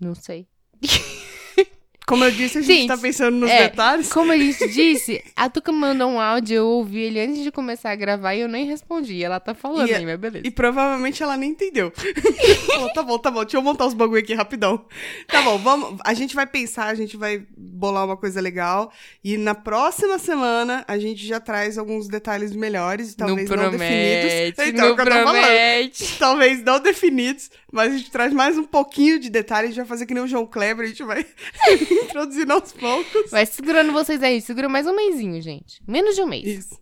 [0.00, 0.48] Não sei.
[2.06, 4.12] Como eu disse, a gente, Gente, tá pensando nos é, detalhes.
[4.12, 7.90] Como a gente disse, a Tuca mandou um áudio, eu ouvi ele antes de começar
[7.90, 9.24] a gravar e eu nem respondi.
[9.24, 10.46] Ela tá falando E é- aí, mas beleza.
[10.46, 11.92] E provavelmente ela nem entendeu.
[12.66, 14.86] Falou, tá bom, tá bom, deixa eu montar os bagulho aqui rapidão.
[15.26, 15.98] Tá bom, vamos.
[16.04, 18.92] A gente vai pensar, a gente vai bolar uma coisa legal.
[19.24, 24.32] E na próxima semana a gente já traz alguns detalhes melhores, talvez não, definidos.
[24.46, 26.16] Então, é não promete.
[26.18, 29.70] Talvez não definidos, mas a gente traz mais um pouquinho de detalhes.
[29.70, 31.26] A gente vai fazer que nem o João Kleber, a gente vai
[32.04, 33.30] introduzindo aos poucos.
[33.30, 35.82] Vai segurando vocês aí, segura mais um mêsinho, gente.
[35.86, 36.46] Menos de um mês.
[36.46, 36.80] Isso.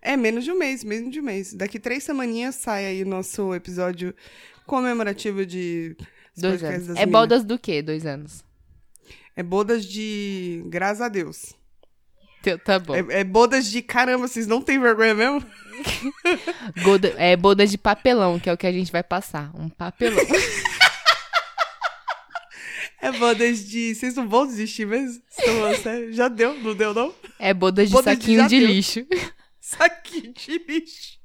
[0.00, 1.52] É menos de um mês, menos de um mês.
[1.54, 4.14] Daqui três semaninhas sai aí o nosso episódio
[4.66, 5.96] comemorativo de
[6.36, 6.88] Dois anos.
[6.96, 7.82] É bodas do quê?
[7.82, 8.44] Dois anos.
[9.36, 10.62] É bodas de.
[10.66, 11.54] Graças a Deus.
[12.40, 12.94] Então, Tá bom.
[12.94, 15.44] É, é bodas de caramba, vocês não têm vergonha mesmo?
[16.82, 19.50] Goda- é bodas de papelão, que é o que a gente vai passar.
[19.54, 20.18] Um papelão.
[23.02, 23.94] É bodas de.
[23.94, 25.20] Vocês não vão desistir mesmo?
[25.28, 26.12] Vocês estão?
[26.12, 27.12] Já deu, não deu, não?
[27.38, 28.68] É bodas de Bodas de saquinho de, jadeu.
[28.74, 29.06] lixo.
[29.60, 31.18] Saquinho de lixo.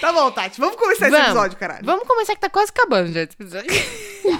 [0.00, 1.28] Tá bom, Tati, vamos começar esse Vamos.
[1.28, 1.84] episódio, caralho.
[1.84, 3.68] Vamos começar que tá quase acabando já esse episódio.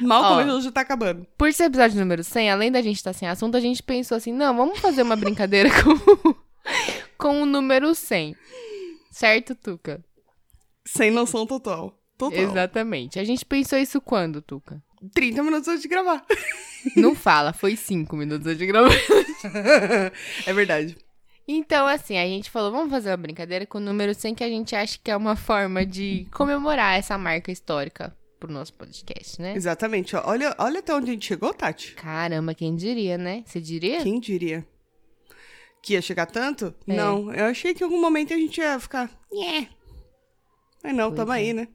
[0.00, 0.28] Mal Ó.
[0.38, 1.26] começou, já tá acabando.
[1.36, 4.32] Por ser episódio número 100, além da gente estar sem assunto, a gente pensou assim,
[4.32, 6.34] não, vamos fazer uma brincadeira com,
[7.18, 8.34] com o número 100.
[9.10, 10.02] Certo, Tuca?
[10.86, 11.99] Sem noção total.
[12.20, 12.38] Total.
[12.38, 13.18] Exatamente.
[13.18, 14.82] A gente pensou isso quando, Tuca?
[15.14, 16.22] 30 minutos antes de gravar.
[16.94, 18.94] Não fala, foi 5 minutos antes de gravar.
[20.46, 20.98] é verdade.
[21.48, 24.48] Então, assim, a gente falou, vamos fazer uma brincadeira com o número 100, que a
[24.48, 29.54] gente acha que é uma forma de comemorar essa marca histórica pro nosso podcast, né?
[29.56, 30.14] Exatamente.
[30.14, 31.94] Olha, olha até onde a gente chegou, Tati.
[31.94, 33.42] Caramba, quem diria, né?
[33.46, 34.02] Você diria?
[34.02, 34.64] Quem diria?
[35.82, 36.74] Que ia chegar tanto?
[36.86, 36.94] É.
[36.94, 39.10] Não, eu achei que em algum momento a gente ia ficar.
[40.84, 41.36] Mas não, Pois tamo é.
[41.36, 41.68] aí, né?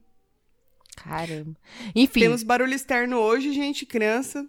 [0.96, 1.56] Caramba.
[1.96, 4.48] Enfim, Temos barulho externo hoje, gente, criança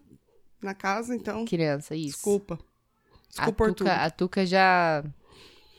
[0.62, 1.44] na casa, então.
[1.44, 2.12] criança, isso.
[2.16, 2.54] Desculpa.
[2.54, 3.88] A Desculpa por tudo.
[3.88, 5.04] Tuca, a Tuca já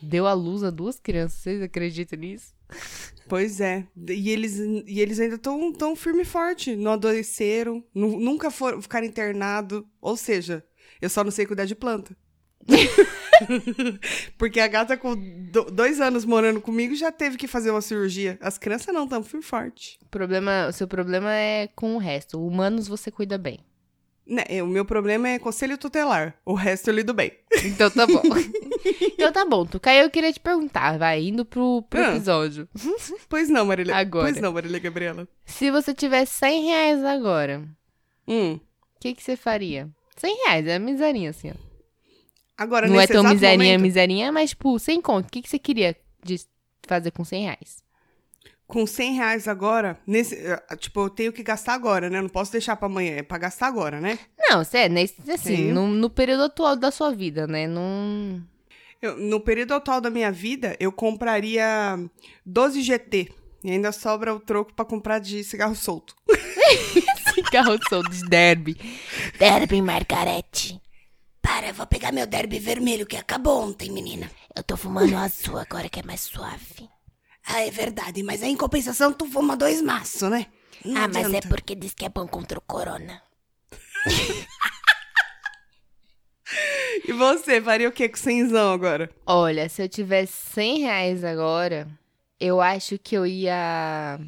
[0.00, 2.54] deu à luz a duas crianças, vocês acreditam nisso?
[3.28, 3.86] Pois é.
[4.08, 6.76] E eles, e eles ainda estão tão firme e forte.
[6.76, 9.86] Não adoeceram, nu- nunca foram ficar internado.
[10.00, 10.64] Ou seja,
[11.00, 12.16] eu só não sei cuidar de planta.
[14.36, 18.38] Porque a gata com do- dois anos morando comigo já teve que fazer uma cirurgia.
[18.40, 19.98] As crianças não estão firme forte.
[20.02, 22.44] O, problema, o seu problema é com o resto.
[22.44, 23.58] Humanos você cuida bem.
[24.26, 26.34] Né, o meu problema é conselho tutelar.
[26.44, 27.32] O resto eu lido bem.
[27.64, 28.20] Então tá bom.
[29.14, 29.90] então tá bom, Tuca.
[29.90, 32.10] Aí eu queria te perguntar, vai, indo pro, pro Ah.
[32.10, 32.68] episódio.
[33.26, 33.96] Pois não, Marília.
[33.96, 34.26] Agora.
[34.30, 35.26] Pois não, Marília Gabriela.
[35.46, 37.66] Se você tivesse 100 reais agora,
[38.26, 38.54] Hum.
[38.56, 38.60] o
[39.00, 39.88] que, que você faria?
[40.16, 41.67] 100 reais, é miserinha assim, ó.
[42.58, 45.28] Agora, Não é tão miserinha, momento, miserinha, mas tipo, sem conto.
[45.28, 46.40] O que, que você queria de
[46.86, 47.88] fazer com 100 reais?
[48.68, 52.20] com 100 reais agora, nesse, eh, tipo, eu tenho que gastar agora, né?
[52.20, 54.18] Não posso deixar pra amanhã, é pra gastar agora, né?
[54.38, 55.72] Não, é nesse, assim, Sim.
[55.72, 57.66] no, no período atual da sua vida, né?
[57.66, 58.42] Num...
[59.00, 61.98] Eu- no período atual da minha vida, eu compraria
[62.44, 63.32] 12 GT.
[63.64, 66.14] E ainda sobra o troco pra comprar de cigarro solto.
[67.34, 68.76] Cigarro solto de derby.
[69.38, 70.80] Derby Margarete.
[71.48, 74.30] Para, eu vou pegar meu derby vermelho que acabou ontem, menina.
[74.54, 76.90] Eu tô fumando azul agora que é mais suave.
[77.42, 80.46] Ah, é verdade, mas aí em compensação tu fuma dois maços, né?
[80.84, 81.48] Não ah, mas é adianta.
[81.48, 83.22] porque diz que é bom contra o corona.
[87.06, 89.10] E você, faria o quê com cenzão agora?
[89.26, 91.86] Olha, se eu tivesse 100 reais agora,
[92.40, 94.18] eu acho que eu ia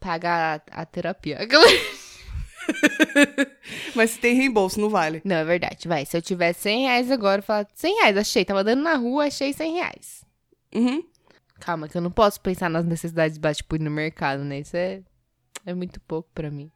[0.00, 1.38] pagar a, a terapia.
[3.94, 5.20] Mas se tem reembolso, não vale.
[5.24, 6.04] Não, é verdade, vai.
[6.04, 8.44] Se eu tivesse 100 reais agora, eu falar 100 reais, achei.
[8.44, 10.24] Tava dando na rua, achei 100 reais.
[10.74, 11.04] Uhum.
[11.60, 14.58] Calma, que eu não posso pensar nas necessidades bate no mercado, né?
[14.60, 15.02] Isso é,
[15.64, 16.70] é muito pouco pra mim.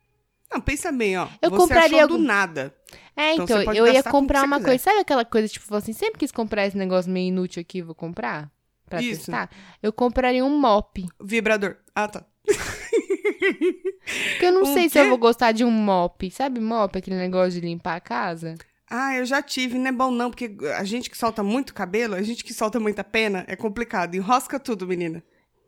[0.51, 1.29] Não, pensa bem, ó.
[1.43, 2.75] Eu você compraria achou do algum- nada.
[3.15, 4.69] É, Então então, eu ia comprar uma quiser.
[4.69, 4.85] coisa.
[4.85, 8.51] Sabe aquela coisa, tipo, assim, sempre quis comprar esse negócio meio inútil aqui, vou comprar?
[8.89, 9.27] Pra Isso.
[9.27, 9.51] testar?
[9.83, 11.07] Eu compraria um mop.
[11.23, 11.77] Vibrador.
[11.95, 12.25] Ah, tá.
[14.31, 15.01] Porque eu não Um sei se quê?
[15.01, 16.31] eu vou gostar de um mop.
[16.31, 18.55] Sabe mop, aquele negócio de limpar a casa?
[18.91, 22.15] Ah, eu já tive, não é bom não, porque a gente que solta muito cabelo,
[22.15, 24.15] a gente que solta muita pena, é complicado.
[24.15, 25.23] Enrosca tudo, menina.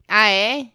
[0.09, 0.69] Ah, é?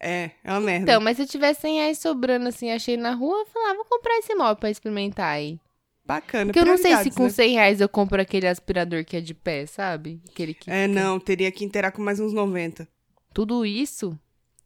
[0.00, 0.84] É, é uma merda.
[0.84, 3.84] Então, mas se eu tivesse 100 reais sobrando, assim, achei na rua, eu falava, vou
[3.84, 5.60] comprar esse mop pra experimentar aí.
[6.06, 6.46] Bacana.
[6.46, 7.28] Porque eu não sei se com né?
[7.28, 10.20] 100 reais eu compro aquele aspirador que é de pé, sabe?
[10.28, 10.70] Aquele que...
[10.70, 12.88] É, não, teria que inteirar com mais uns 90.
[13.34, 14.18] Tudo isso?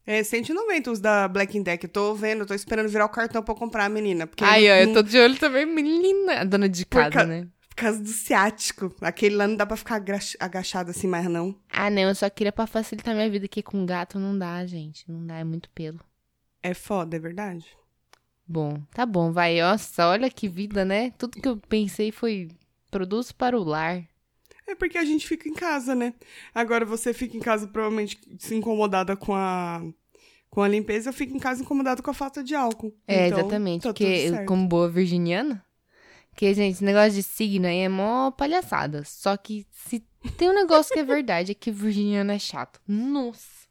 [0.07, 1.83] É, 190 os da Black Deck.
[1.85, 4.27] Eu tô vendo, tô esperando virar o cartão pra eu comprar, menina.
[4.27, 6.41] Porque Ai, não- eu não- tô de olho também, menina.
[6.41, 7.47] A dona de casa, ca- né?
[7.69, 8.95] Por causa do ciático.
[9.01, 10.01] Aquele lá não dá pra ficar
[10.39, 11.55] agachado assim mais, não.
[11.69, 15.03] Ah, não, eu só queria pra facilitar minha vida, que com gato não dá, gente.
[15.11, 15.99] Não dá, é muito pelo.
[16.63, 17.65] É foda, é verdade.
[18.47, 19.59] Bom, tá bom, vai.
[19.59, 21.11] Nossa, olha que vida, né?
[21.17, 22.47] Tudo que eu pensei foi
[22.91, 24.03] produtos para o lar.
[24.67, 26.13] É porque a gente fica em casa, né?
[26.53, 29.81] Agora você fica em casa provavelmente se incomodada com a
[30.49, 32.95] com a limpeza, eu fico em casa incomodada com a falta de álcool.
[33.05, 33.81] É, Então, exatamente.
[33.83, 35.65] tá porque como boa virginiana,
[36.33, 39.03] que, gente, esse negócio de signo aí é mó palhaçada.
[39.05, 39.99] Só que se
[40.37, 42.79] tem um negócio que é verdade, é que virginiano é chato.
[42.87, 43.65] Nossa.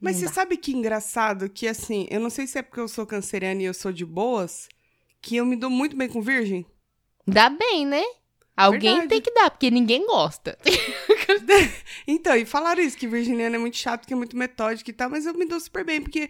[0.00, 0.32] Mas Não você dá.
[0.32, 3.64] sabe que engraçado que assim, eu não sei se é porque eu sou canceriana e
[3.64, 4.68] eu sou de boas,
[5.20, 6.64] que eu me dou muito bem com virgem.
[7.26, 8.04] Dá bem, né?
[8.56, 9.08] Alguém Verdade.
[9.08, 10.58] tem que dar, porque ninguém gosta.
[12.06, 15.08] Então, e falaram isso, que virginiana é muito chato, que é muito metódica e tal,
[15.08, 16.28] mas eu me dou super bem, porque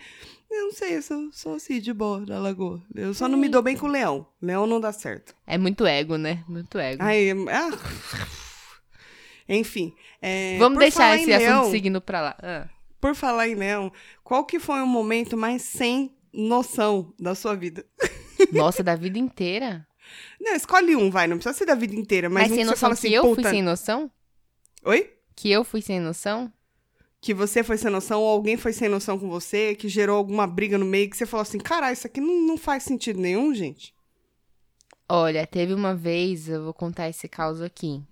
[0.51, 2.81] eu não sei, eu sou, sou assim, de boa, da lagoa.
[2.95, 4.27] Eu só não me dou bem com o leão.
[4.41, 5.35] Leão não dá certo.
[5.47, 6.45] É muito ego, né?
[6.47, 7.03] Muito ego.
[7.03, 7.71] Ai, ah.
[9.49, 9.93] Enfim.
[10.23, 12.37] é, Vamos deixar esse em assunto leão, signo pra lá.
[12.41, 12.69] Ah.
[13.01, 17.85] Por falar em leão, qual que foi o momento mais sem noção da sua vida?
[18.53, 19.87] Nossa, da vida inteira?
[20.40, 22.71] Não, escolhe um, vai, não precisa ser da vida inteira, mas, Mas, um sem que
[22.71, 23.43] noção que assim, eu puta...
[23.43, 24.11] fui sem noção?
[24.85, 25.11] Oi?
[25.35, 26.53] Que eu fui sem noção?
[27.21, 30.47] Que você foi sem noção, ou alguém foi sem noção com você, que gerou alguma
[30.47, 33.55] briga no meio, que você falou assim, caralho, isso aqui não, não faz sentido nenhum,
[33.55, 33.95] gente.
[35.09, 38.03] Olha, teve uma vez, eu vou contar esse caos aqui.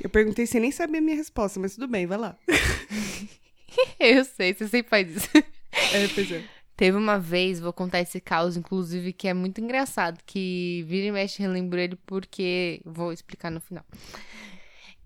[0.00, 2.36] Eu perguntei sem nem saber a minha resposta, mas tudo bem, vai lá.
[3.98, 5.28] Eu sei, você sempre faz isso.
[5.34, 6.44] É, pois é.
[6.82, 11.12] Teve uma vez, vou contar esse caos, inclusive, que é muito engraçado, que vira e
[11.12, 13.84] mexe relembro ele porque vou explicar no final.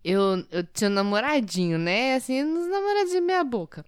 [0.02, 2.14] Eu, eu tinha um namoradinho, né?
[2.14, 3.84] Assim, uns namoradinhos meia boca.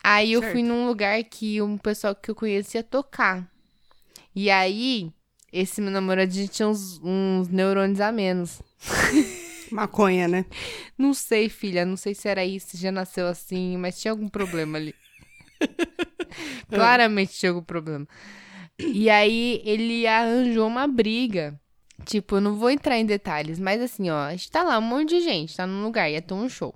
[0.00, 0.52] Aí eu Certo.
[0.52, 3.44] fui num lugar que um pessoal que eu conhecia tocar.
[4.32, 5.10] E aí,
[5.52, 8.62] esse meu namoradinho tinha uns, uns neurônios a menos.
[9.72, 10.44] Maconha, né?
[10.96, 14.28] Não sei, filha, não sei se era isso, se já nasceu assim, mas tinha algum
[14.28, 14.94] problema ali.
[16.68, 18.06] Claramente tinha algum problema.
[18.78, 21.58] E aí ele arranjou uma briga.
[22.04, 24.82] Tipo, eu não vou entrar em detalhes, mas assim, ó, a gente tá lá, um
[24.82, 26.74] monte de gente, tá num lugar, ia ter um show.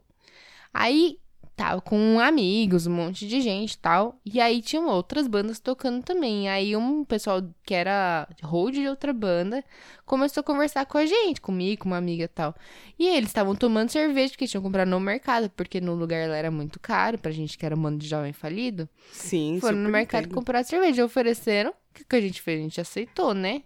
[0.73, 1.19] Aí
[1.59, 4.19] tava com amigos, um monte de gente e tal.
[4.25, 6.49] E aí tinham outras bandas tocando também.
[6.49, 9.65] Aí um pessoal que era hold de outra banda
[10.07, 12.55] começou a conversar com a gente, comigo, com uma amiga e tal.
[12.97, 16.51] E eles estavam tomando cerveja porque tinham comprado no mercado, porque no lugar lá era
[16.51, 18.89] muito caro, pra gente que era um mano de jovem falido.
[19.11, 20.35] Sim, Foram no mercado entendo.
[20.35, 21.71] comprar cerveja, ofereceram.
[21.71, 22.61] O que, que a gente fez?
[22.61, 23.65] A gente aceitou, né?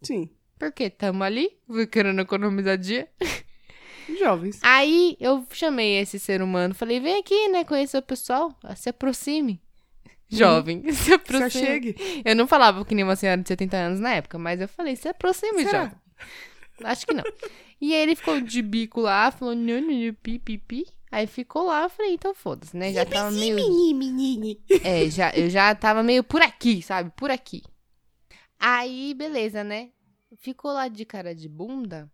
[0.00, 1.50] Sim, Porque tamo ali,
[1.90, 3.08] querendo economizar dia.
[4.18, 4.58] jovens.
[4.62, 9.60] Aí eu chamei esse ser humano, falei, vem aqui, né, conhecer o pessoal, se aproxime.
[10.28, 11.46] Jovem, se Se aproxime.
[11.46, 11.96] achegue.
[12.24, 14.96] Eu não falava que nem uma senhora de 70 anos na época, mas eu falei,
[14.96, 15.84] se aproxime, Será?
[15.84, 15.98] jovem.
[16.84, 17.24] Acho que não.
[17.80, 20.86] E aí ele ficou de bico lá, falou, não, não, pi, pi, pi.
[21.10, 22.92] Aí ficou lá, eu falei, então foda-se, né?
[22.92, 23.56] Já tava meio...
[24.82, 27.12] É, já, eu já tava meio por aqui, sabe?
[27.14, 27.62] Por aqui.
[28.58, 29.90] Aí, beleza, né?
[30.38, 32.10] Ficou lá de cara de bunda.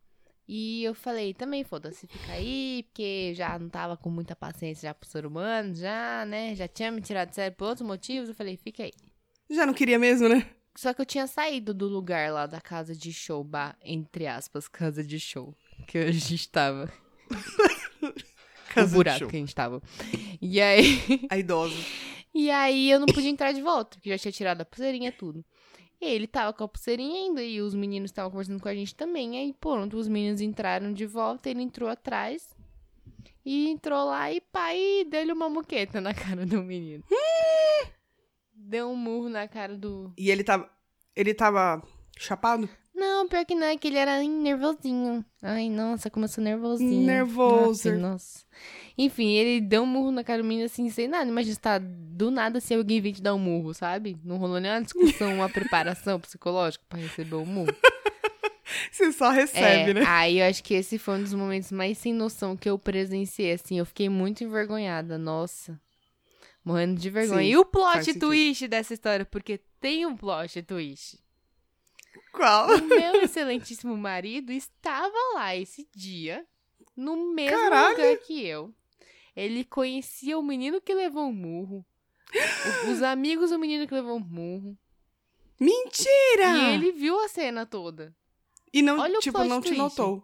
[0.49, 4.95] E eu falei, também foda-se, fica aí, porque já não tava com muita paciência já
[4.95, 6.55] pro ser humano, já, né?
[6.55, 8.31] Já tinha me tirado de sério por outros motivos.
[8.31, 8.93] Eu falei, fica aí.
[9.51, 10.49] Já não queria mesmo, né?
[10.75, 14.67] Só que eu tinha saído do lugar lá da casa de show, bar, entre aspas,
[14.69, 15.55] casa de show.
[15.87, 16.91] Que a gente tava.
[18.69, 19.29] Casa o de buraco show.
[19.29, 19.83] que a gente tava.
[20.41, 21.27] E aí.
[21.31, 21.75] A idosa.
[22.35, 25.45] E aí eu não podia entrar de volta, porque já tinha tirado a pulseirinha tudo.
[26.01, 28.95] E ele tava com a pulseirinha ainda, e os meninos estavam conversando com a gente
[28.95, 29.37] também.
[29.39, 32.57] Aí, pronto, os meninos entraram de volta, ele entrou atrás.
[33.45, 37.03] E entrou lá e pai deu-lhe uma muqueta na cara do menino.
[38.53, 40.13] Deu um murro na cara do.
[40.19, 40.71] E ele tava.
[41.17, 41.83] Ele tava
[42.19, 42.69] chapado?
[42.95, 45.25] Não, pior que não, é que ele era ai, nervosinho.
[45.41, 47.07] Ai, nossa, sou nervosinho.
[47.07, 47.91] Nervoso.
[47.93, 48.45] Nossa, nossa.
[48.99, 51.31] Enfim, ele deu um murro na menino assim, sem nada.
[51.31, 54.19] Imagina se tá do nada se alguém vir te dar um murro, sabe?
[54.25, 57.73] Não rolou nenhuma discussão, uma preparação psicológica pra receber um murro.
[58.91, 60.05] Você só recebe, é, né?
[60.05, 63.53] Aí eu acho que esse foi um dos momentos mais sem noção que eu presenciei,
[63.53, 63.79] assim.
[63.79, 65.81] Eu fiquei muito envergonhada, nossa.
[66.65, 67.43] Morrendo de vergonha.
[67.43, 68.27] Sim, e o plot sentido.
[68.27, 69.25] twist dessa história?
[69.25, 71.19] Porque tem um plot twist.
[72.33, 72.77] Qual?
[72.77, 76.45] O meu excelentíssimo marido estava lá esse dia,
[76.97, 77.97] no mesmo Caralho!
[77.97, 78.75] lugar que eu.
[79.41, 81.85] Ele conhecia o menino que levou um murro.
[82.87, 84.77] o- Os amigos do menino que levou um murro.
[85.61, 86.57] Mentira!
[86.57, 88.15] E ele viu a cena toda.
[88.73, 89.79] E não, Olha o tipo, não te twist.
[89.79, 90.23] notou.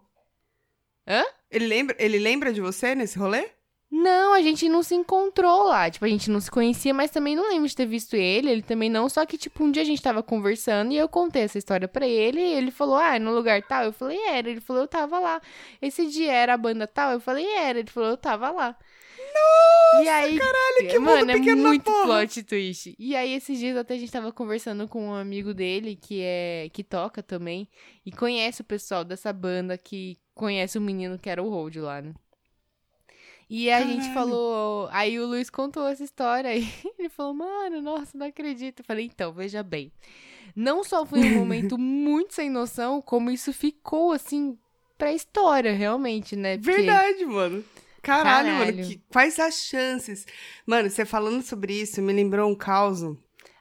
[1.07, 1.23] Hã?
[1.51, 3.49] Ele lembra, ele lembra de você nesse rolê?
[3.91, 5.89] Não, a gente não se encontrou lá.
[5.89, 8.49] Tipo, a gente não se conhecia, mas também não lembro de ter visto ele.
[8.49, 9.07] Ele também não.
[9.07, 12.05] Só que, tipo, um dia a gente tava conversando e eu contei essa história pra
[12.07, 12.39] ele.
[12.41, 13.83] E ele falou, ah, é no lugar tal?
[13.85, 14.49] Eu falei, era.
[14.49, 15.41] Ele falou, eu tava lá.
[15.81, 17.11] Esse dia era a banda tal?
[17.11, 17.79] Eu falei, era.
[17.79, 18.75] Ele falou, eu tava lá.
[19.35, 22.95] Nossa, e aí, caralho, que mano, mundo é pequeno da muito plot twist.
[22.97, 26.69] E aí, esses dias até a gente tava conversando com um amigo dele que é
[26.73, 27.67] que toca também
[28.05, 32.01] e conhece o pessoal dessa banda que conhece o menino que era o Hold lá,
[32.01, 32.13] né?
[33.49, 34.13] E a gente Caralho.
[34.13, 36.67] falou, aí o Luiz contou essa história e
[36.97, 38.79] ele falou, mano, nossa, não acredito.
[38.79, 39.91] Eu falei, então, veja bem.
[40.55, 44.57] Não só foi um momento muito sem noção, como isso ficou assim
[44.97, 46.57] pra história, realmente, né?
[46.57, 47.63] Porque- Verdade, mano.
[48.05, 48.75] Caralho, Caralho.
[48.77, 48.87] mano.
[48.87, 50.25] Que, quais as chances?
[50.65, 53.01] Mano, você falando sobre isso me lembrou um caos.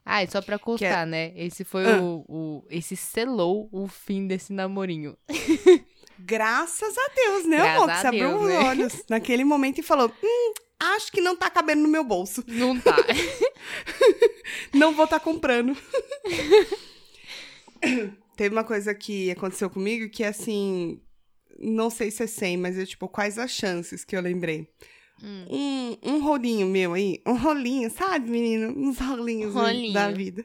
[0.04, 1.32] Ah, e só pra constar, né?
[1.34, 1.98] Esse foi Ah.
[2.02, 2.64] o, o.
[2.68, 5.16] Esse selou o fim desse namorinho.
[6.18, 7.88] Graças a Deus, né, Graças amor?
[7.90, 8.58] Que você abriu Deus, os né?
[8.60, 12.44] olhos naquele momento e falou: Hum, acho que não tá cabendo no meu bolso.
[12.46, 12.96] Não tá.
[14.74, 15.74] Não vou estar comprando.
[18.36, 21.00] Teve uma coisa que aconteceu comigo que, assim,
[21.58, 24.68] não sei se é 100, mas é tipo, quais as chances que eu lembrei?
[25.22, 25.46] Hum.
[26.02, 28.74] Um, um rolinho meu aí, um rolinho, sabe, menino?
[28.76, 29.92] Uns rolinhos Rolinho.
[29.92, 30.44] da vida.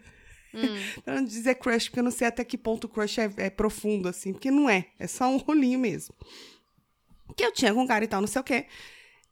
[0.54, 0.62] Hum.
[1.04, 3.50] Pra não dizer crush, porque eu não sei até que ponto o crush é, é
[3.50, 4.86] profundo, assim, porque não é.
[4.98, 6.14] É só um rolinho mesmo.
[7.36, 8.66] Que eu tinha com cara e tal, não sei o quê.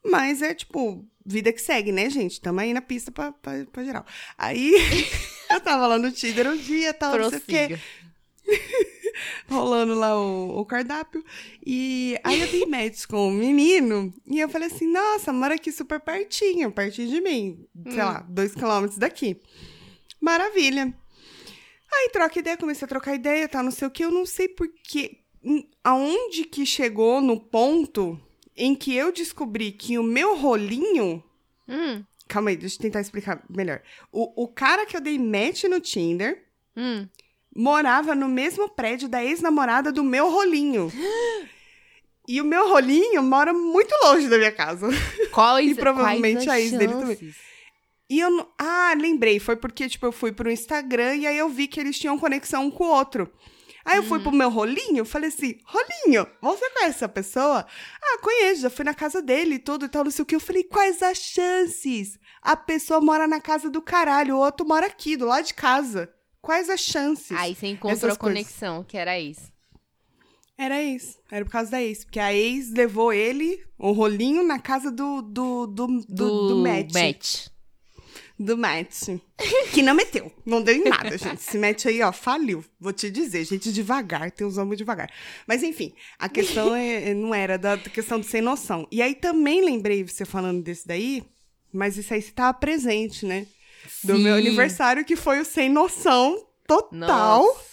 [0.06, 2.40] Mas é tipo, vida que segue, né, gente?
[2.40, 4.06] Tamo aí na pista pra, pra, pra geral.
[4.38, 4.74] Aí
[5.50, 7.80] eu tava lá no Tinder um dia tal, não sei o quê.
[9.50, 11.24] Rolando lá o, o cardápio.
[11.66, 14.14] E aí eu dei match com o menino.
[14.26, 17.66] E eu falei assim: nossa, mora aqui super pertinho, pertinho de mim.
[17.90, 19.40] Sei lá, dois quilômetros daqui.
[20.20, 20.94] Maravilha.
[21.94, 24.04] Aí troca ideia, comecei a trocar ideia, tá, não sei o que.
[24.04, 25.20] Eu não sei porquê.
[25.84, 28.20] Aonde que chegou no ponto
[28.56, 31.24] em que eu descobri que o meu rolinho.
[31.68, 33.82] Hum, Calma aí, deixa eu tentar explicar melhor.
[34.12, 36.46] O, o cara que eu dei match no Tinder
[36.76, 37.08] hum.
[37.58, 40.92] Morava no mesmo prédio da ex-namorada do meu rolinho.
[42.30, 44.90] E o meu rolinho mora muito longe da minha casa.
[45.32, 47.34] Quais, E provavelmente a ex dele também.
[48.10, 48.50] E eu não...
[48.60, 49.40] Ah, lembrei.
[49.40, 52.66] Foi porque, tipo, eu fui pro Instagram e aí eu vi que eles tinham conexão
[52.66, 53.32] um com o outro.
[53.86, 57.66] Aí eu fui pro meu rolinho, falei assim, rolinho, você conhece essa pessoa?
[58.04, 60.36] Ah, conheço, já fui na casa dele e tudo e tal, não sei o que.
[60.36, 62.20] Eu falei, quais as chances?
[62.42, 66.14] A pessoa mora na casa do caralho, o outro mora aqui, do lado de casa.
[66.48, 67.36] Quais as chances?
[67.38, 68.18] Aí você encontrou a coisas.
[68.18, 69.52] conexão, que era isso.
[70.58, 71.20] Era ex.
[71.30, 72.06] Era por causa da ex.
[72.06, 76.94] Porque a ex levou ele, o rolinho, na casa do, do, do, do, do Matt.
[76.94, 77.48] match.
[78.40, 79.10] Do Matt.
[79.74, 80.32] Que não meteu.
[80.46, 81.36] Não deu em nada, gente.
[81.36, 82.64] Esse Matt aí, ó, faliu.
[82.80, 84.32] Vou te dizer, gente, devagar.
[84.32, 85.12] Tem uns homens devagar.
[85.46, 88.88] Mas, enfim, a questão é, não era da questão de sem noção.
[88.90, 91.26] E aí também lembrei você falando desse daí,
[91.74, 93.48] mas isso aí você tava presente, né?
[94.04, 94.24] Do Sim.
[94.24, 97.42] meu aniversário, que foi o sem noção total.
[97.44, 97.68] Nossa.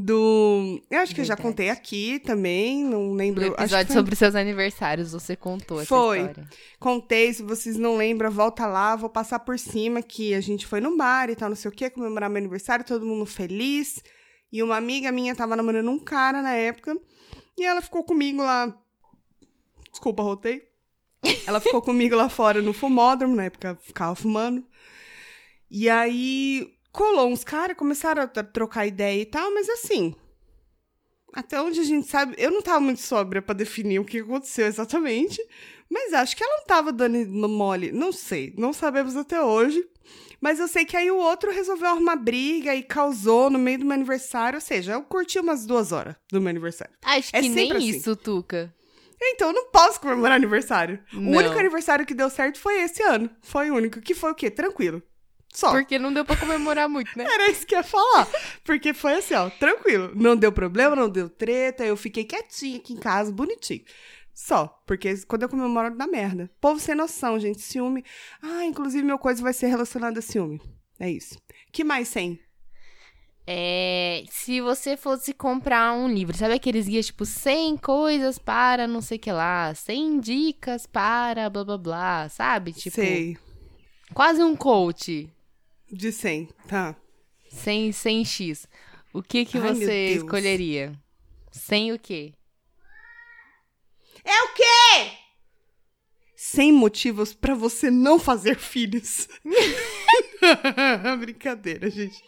[0.00, 0.80] Do.
[0.88, 1.48] Eu acho que eu já Verdade.
[1.56, 3.52] contei aqui também, não No lembro.
[3.52, 6.20] que episódio foi- sobre seus aniversários, você contou essa Foi.
[6.20, 6.48] história.
[6.78, 10.80] Contei, se vocês não lembram, volta lá, vou passar por cima que a gente foi
[10.80, 14.00] no bar e tal, não sei o quê, comemorar meu aniversário, todo mundo feliz.
[14.52, 16.96] E uma amiga minha tava namorando um cara na época,
[17.58, 18.72] e ela ficou comigo lá.
[19.90, 20.62] Desculpa, rotei.
[21.44, 24.64] Ela ficou comigo lá fora no fumódromo, na época eu ficava fumando.
[25.70, 30.14] E aí colou uns caras, começaram a tr- trocar ideia e tal, mas assim.
[31.34, 34.66] Até onde a gente sabe, eu não tava muito sóbria pra definir o que aconteceu
[34.66, 35.40] exatamente.
[35.90, 37.92] Mas acho que ela não tava dando no mole.
[37.92, 38.54] Não sei.
[38.56, 39.82] Não sabemos até hoje.
[40.40, 43.84] Mas eu sei que aí o outro resolveu arrumar briga e causou no meio do
[43.84, 44.56] meu aniversário.
[44.56, 46.94] Ou seja, eu curti umas duas horas do meu aniversário.
[47.02, 47.88] Acho É que nem assim.
[47.88, 48.74] isso, Tuca.
[49.20, 51.02] Então eu não posso comemorar aniversário.
[51.12, 51.32] Não.
[51.32, 53.28] O único aniversário que deu certo foi esse ano.
[53.42, 54.00] Foi o único.
[54.00, 54.50] Que foi o quê?
[54.50, 55.02] Tranquilo.
[55.52, 55.70] Só.
[55.70, 57.24] Porque não deu pra comemorar muito, né?
[57.24, 58.28] Era isso que eu ia falar.
[58.62, 60.12] Porque foi assim, ó, tranquilo.
[60.14, 61.84] Não deu problema, não deu treta.
[61.84, 63.82] Eu fiquei quietinha aqui em casa, bonitinho.
[64.34, 64.80] Só.
[64.86, 66.50] Porque quando eu comemoro, dá merda.
[66.60, 67.60] Povo sem noção, gente.
[67.60, 68.04] Ciúme.
[68.40, 70.60] Ah, inclusive, meu coisa vai ser relacionado a ciúme.
[71.00, 71.40] É isso.
[71.72, 72.38] Que mais sem?
[73.50, 79.00] É, se você fosse comprar um livro, sabe aqueles guias tipo 100 coisas para não
[79.00, 82.74] sei o que lá, 100 dicas para blá blá blá, sabe?
[82.74, 83.38] Tipo, Sei.
[84.12, 85.32] quase um coach,
[85.90, 86.48] De 100.
[86.66, 86.96] Tá.
[87.50, 88.66] 100, 100x.
[89.12, 90.92] O que que Ai, você escolheria?
[91.50, 92.34] 100 o quê?
[94.24, 95.12] É o quê?
[96.36, 99.28] 100 motivos pra você não fazer filhos.
[101.18, 102.22] Brincadeira, gente.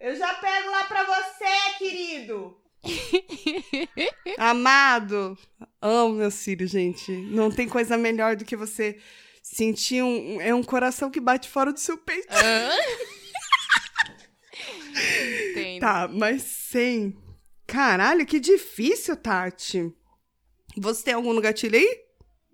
[0.00, 2.56] Eu já pego lá pra você, querido.
[4.38, 5.38] Amado.
[5.80, 7.12] Amo meus filhos, gente.
[7.12, 8.98] Não tem coisa melhor do que você
[9.44, 10.40] sentir um.
[10.40, 12.34] É um coração que bate fora do seu peito.
[15.50, 15.80] Entendo.
[15.80, 17.16] Tá, mas 100.
[17.66, 19.92] Caralho, que difícil, Tati.
[20.76, 22.04] Você tem algum gatilho aí?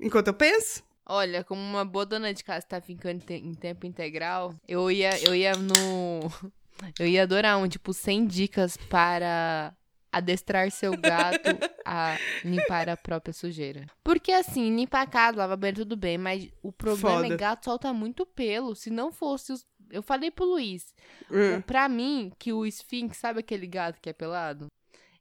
[0.01, 0.83] Enquanto eu penso?
[1.07, 5.35] Olha, como uma boa dona de casa tá ficando em tempo integral, eu ia, eu
[5.35, 6.21] ia no.
[6.99, 9.77] Eu ia adorar um, tipo, 100 dicas para
[10.13, 11.49] adestrar seu gato
[11.85, 13.87] a limpar a própria sujeira.
[14.03, 17.35] Porque assim, limpar a casa, lavar banheiro, tudo bem, mas o problema Foda.
[17.35, 18.75] é gato solta muito pelo.
[18.75, 19.67] Se não fosse os.
[19.91, 20.95] Eu falei pro Luiz,
[21.31, 21.61] Hum.
[21.63, 24.67] pra mim, que o Sphinx, sabe aquele gato que é pelado?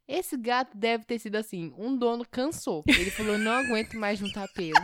[0.06, 2.82] Esse gato deve ter sido assim, um dono cansou.
[2.86, 4.74] Ele falou, não aguento mais juntar pelo.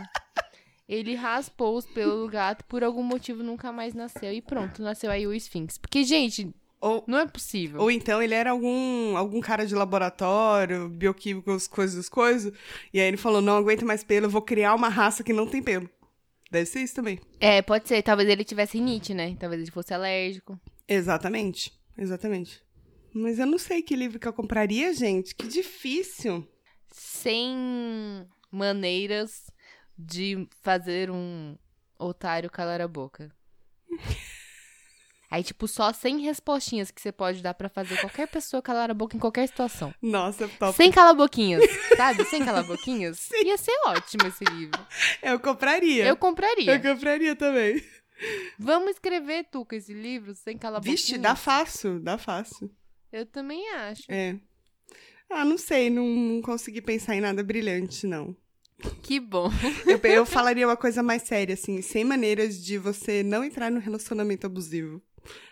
[0.87, 4.31] Ele raspou os pelos do gato, por algum motivo nunca mais nasceu.
[4.31, 5.77] E pronto, nasceu aí o Sphinx.
[5.77, 7.81] Porque, gente, Ou, não é possível.
[7.81, 12.53] ou então ele era algum, algum cara de laboratório, bioquímico, as coisas, as coisas.
[12.93, 15.47] E aí ele falou: não aguento mais pelo, eu vou criar uma raça que não
[15.47, 15.89] tem pelo.
[16.51, 17.19] Deve ser isso também.
[17.39, 18.01] É, pode ser.
[18.03, 19.35] Talvez ele tivesse rinite, né?
[19.39, 20.59] Talvez ele fosse alérgico.
[20.87, 21.73] Exatamente.
[21.97, 22.61] Exatamente.
[23.13, 25.35] Mas eu não sei que livro que eu compraria, gente.
[25.35, 26.47] Que difícil.
[26.91, 29.51] 100 maneiras
[29.97, 31.57] de fazer um
[31.99, 33.31] otário calar a boca.
[35.29, 38.93] Aí, tipo, só 100 respostinhas que você pode dar pra fazer qualquer pessoa calar a
[38.93, 39.93] boca em qualquer situação.
[40.01, 40.73] Nossa, top.
[40.73, 41.63] 100 cala-boquinhas,
[41.97, 42.23] sabe?
[42.23, 43.29] 100 cala-boquinhas.
[43.43, 44.79] Ia ser ótimo esse livro.
[45.21, 46.05] Eu compraria.
[46.05, 46.75] Eu compraria.
[46.75, 47.83] Eu compraria também.
[48.57, 51.01] Vamos escrever, Tuca, esse livro sem cala-boquinhas.
[51.01, 52.71] Vixe, dá fácil, dá fácil.
[53.11, 54.03] Eu também acho.
[54.09, 54.37] É.
[55.29, 58.35] Ah, não sei, não, não consegui pensar em nada brilhante, não.
[59.03, 59.49] Que bom.
[59.85, 63.79] Eu, eu falaria uma coisa mais séria, assim, 100 maneiras de você não entrar no
[63.79, 65.01] relacionamento abusivo.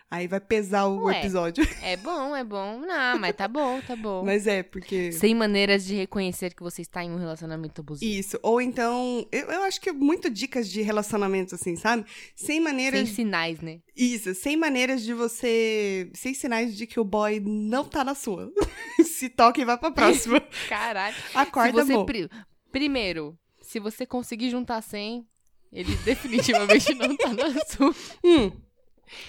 [0.10, 1.20] Aí vai pesar o Ué.
[1.20, 1.66] episódio.
[1.82, 2.80] É bom, é bom.
[2.80, 4.24] Não, mas tá bom, tá bom.
[4.24, 5.12] Mas é, porque.
[5.12, 8.10] 100 maneiras de reconhecer que você está em um relacionamento abusivo.
[8.12, 8.40] Isso.
[8.44, 12.06] Ou então, eu, eu acho que é muito dicas de relacionamento, assim, sabe?
[12.36, 13.00] 100 maneiras.
[13.08, 13.80] Sem sinais, né?
[13.96, 16.10] Isso, 100 maneiras de você.
[16.14, 18.52] 100 sinais de que o boy não tá na sua.
[19.04, 20.40] Se toca e vai pra próxima.
[20.70, 21.16] Caralho.
[21.34, 22.06] Acorda, se você amor.
[22.06, 22.30] pri-
[22.72, 25.26] Primeiro, se você conseguir juntar 100,
[25.72, 27.96] ele definitivamente não tá na sua.
[28.24, 28.52] Hum.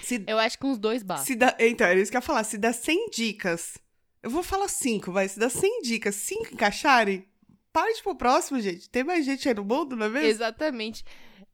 [0.02, 1.26] Se, Eu acho que uns dois basta.
[1.26, 2.44] se dá, então, era isso que eu ia falar.
[2.44, 3.78] Se dá 100 dicas.
[4.22, 5.28] Eu vou falar 5, vai.
[5.28, 7.24] Se dá 100 dicas, 5 encaixarem,
[7.72, 8.88] parte pro próximo, gente.
[8.90, 10.28] Tem mais gente aí no mundo, não é mesmo?
[10.28, 11.04] Exatamente.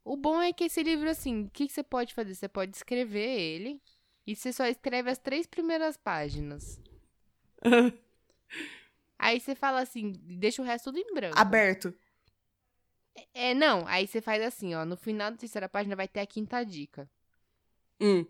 [0.03, 2.33] O bom é que esse livro, assim, o que, que você pode fazer?
[2.33, 3.81] Você pode escrever ele
[4.25, 6.79] e você só escreve as três primeiras páginas.
[9.19, 11.37] Aí você fala assim, deixa o resto tudo em branco.
[11.37, 11.93] Aberto.
[13.33, 13.87] É, não.
[13.87, 14.83] Aí você faz assim, ó.
[14.83, 17.09] No final da terceira página vai ter a quinta dica.
[18.01, 18.25] Hum.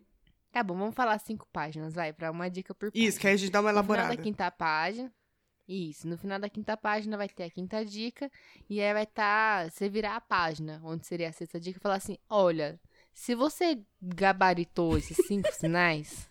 [0.52, 3.10] Tá bom, vamos falar cinco páginas, vai, pra uma dica por página.
[3.10, 4.16] Isso, que aí a gente dá uma No final elaborada.
[4.16, 5.12] da quinta página.
[5.68, 8.30] Isso, no final da quinta página vai ter a quinta dica.
[8.70, 9.72] E aí vai estar.
[9.72, 12.80] você virar a página, onde seria a sexta dica, e falar assim: olha,
[13.14, 16.30] se você gabaritou esses cinco sinais,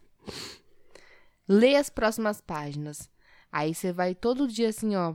[1.49, 3.11] lê as próximas páginas.
[3.51, 5.15] Aí você vai todo dia assim, ó.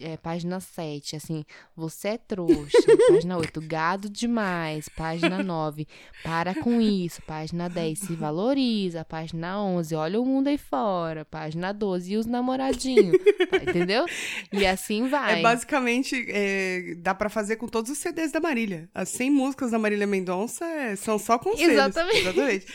[0.00, 1.44] É, página 7, assim,
[1.76, 2.78] você é trouxa.
[3.08, 4.88] página 8, gado demais.
[4.88, 5.86] Página 9,
[6.22, 7.22] para com isso.
[7.22, 9.04] Página 10, se valoriza.
[9.04, 11.24] Página 11, olha o mundo aí fora.
[11.24, 13.16] Página 12, e os namoradinhos.
[13.50, 14.06] Tá, entendeu?
[14.52, 15.40] E assim vai.
[15.40, 18.88] É basicamente, é, dá pra fazer com todos os CDs da Marília.
[18.94, 21.72] As 100 músicas da Marília Mendonça é, são só conselhos.
[21.72, 22.18] Exatamente.
[22.18, 22.66] Exatamente.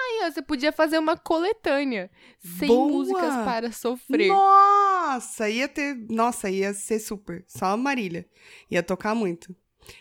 [0.00, 2.10] Aí, ó, você podia fazer uma coletânea.
[2.58, 2.88] 100 Boa!
[2.88, 4.28] músicas para sofrer.
[4.28, 5.94] Nossa, ia ter.
[6.08, 7.44] Nossa, ia ser super.
[7.48, 8.26] Só a Marília.
[8.70, 9.54] Ia tocar muito.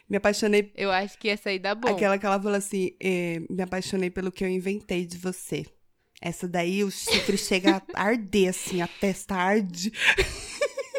[0.09, 0.71] Me apaixonei.
[0.75, 1.87] Eu acho que essa aí dá bom.
[1.87, 5.65] Aquela que ela falou assim: é, me apaixonei pelo que eu inventei de você.
[6.21, 9.91] Essa daí o chifre chega a arder, assim, a testa arde.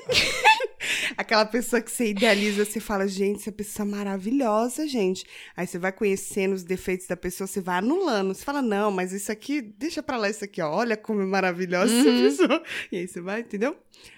[1.17, 5.27] Aquela pessoa que você idealiza, você fala, gente, essa pessoa é maravilhosa, gente.
[5.57, 8.35] Aí você vai conhecendo os defeitos da pessoa, você vai anulando.
[8.35, 10.71] Você fala, não, mas isso aqui, deixa pra lá isso aqui, ó.
[10.71, 12.27] Olha como é maravilhosa Uhum.
[12.27, 12.63] essa pessoa.
[12.93, 13.77] E aí você vai, entendeu?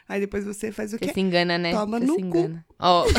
[0.08, 1.12] Aí depois você faz o Você quê?
[1.14, 1.72] se engana, né?
[1.72, 2.26] Toma Você no se cu.
[2.26, 2.66] engana.
[2.78, 3.04] Ó.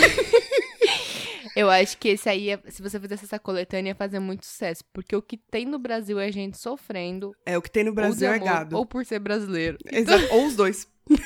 [1.54, 4.86] Eu acho que esse aí, ia- se você fizesse essa coletânea, ia fazer muito sucesso.
[4.94, 7.36] Porque o que tem no Brasil é gente sofrendo.
[7.46, 8.78] É, o que tem no Brasil é amor, gado.
[8.78, 9.78] Ou por ser brasileiro.
[9.92, 10.88] Então, ou os dois.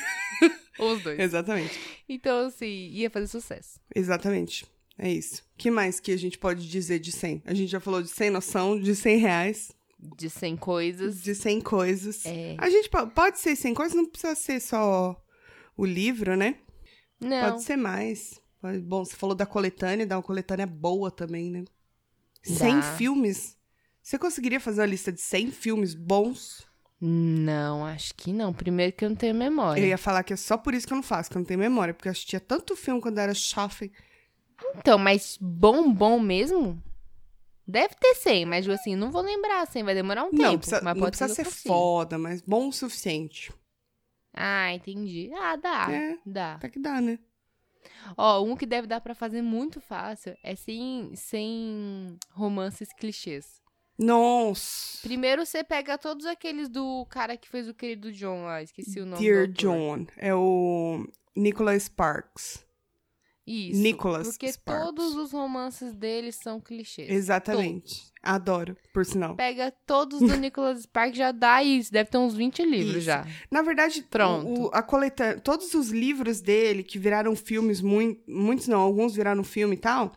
[0.78, 1.18] os dois.
[1.18, 1.78] Exatamente.
[2.08, 3.80] Então, assim, ia fazer sucesso.
[3.94, 4.66] Exatamente.
[4.98, 5.42] É isso.
[5.58, 7.42] que mais que a gente pode dizer de 100?
[7.44, 11.22] A gente já falou de 100 noção, de 100 reais, De 100 coisas.
[11.22, 12.24] de 100 coisas.
[12.24, 12.54] É.
[12.58, 15.14] A gente po- pode ser 100 coisas, não precisa ser só
[15.76, 16.56] o livro, né?
[17.20, 17.50] Não.
[17.50, 18.40] Pode ser mais.
[18.60, 21.64] Pode- Bom, você falou da coletânea, dá uma coletânea boa também, né?
[22.42, 22.96] 100 Dá.
[22.96, 23.54] filmes.
[24.02, 26.65] Você conseguiria fazer uma lista de 100 filmes bons?
[27.00, 28.52] Não, acho que não.
[28.52, 29.80] Primeiro que eu não tenho memória.
[29.80, 31.46] Eu ia falar que é só por isso que eu não faço, que eu não
[31.46, 33.92] tenho memória, porque eu assistia tanto filme quando eu era jovem.
[34.76, 36.82] Então, mas bom, bom mesmo?
[37.68, 40.58] Deve ter 100, mas assim, não vou lembrar 100, vai demorar um Não, tempo.
[40.58, 41.68] precisa, mas não precisa ser consiga.
[41.74, 43.52] foda, mas bom o suficiente.
[44.32, 45.30] Ah, entendi.
[45.34, 45.86] Ah, dá.
[45.92, 46.18] É.
[46.24, 46.54] Dá.
[46.54, 47.18] Até que dá, né?
[48.16, 53.60] Ó, um que deve dar pra fazer muito fácil é sem, sem romances clichês.
[53.98, 54.98] Nossa.
[55.02, 59.06] Primeiro você pega todos aqueles do cara que fez o querido John lá, esqueci o
[59.06, 59.22] nome.
[59.22, 59.46] Dear.
[59.48, 60.06] John.
[60.16, 62.64] É o Nicholas Sparks.
[63.46, 63.80] Isso.
[63.80, 64.84] Nicholas Porque Sparks.
[64.86, 67.08] todos os romances dele são clichês.
[67.08, 68.10] Exatamente.
[68.20, 69.36] Adoro, por sinal.
[69.36, 71.92] Pega todos do Nicholas Sparks, já dá isso.
[71.92, 73.04] Deve ter uns 20 livros Isso.
[73.06, 73.24] já.
[73.48, 74.62] Na verdade, Pronto.
[74.64, 75.40] o- a coleta...
[75.40, 80.12] todos os livros dele que viraram filmes, mui- muitos não, alguns viraram filme e tal,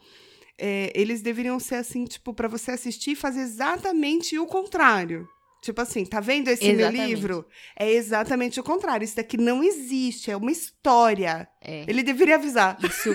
[0.60, 5.28] é, eles deveriam ser assim, tipo, pra você assistir e fazer exatamente o contrário.
[5.62, 7.08] Tipo assim, tá vendo esse meu Exatamente.
[7.08, 7.46] livro?
[7.78, 9.04] É exatamente o contrário.
[9.04, 11.48] Isso daqui não existe, é uma história.
[11.62, 11.84] É.
[11.88, 12.78] Ele deveria avisar.
[12.84, 13.10] Isso.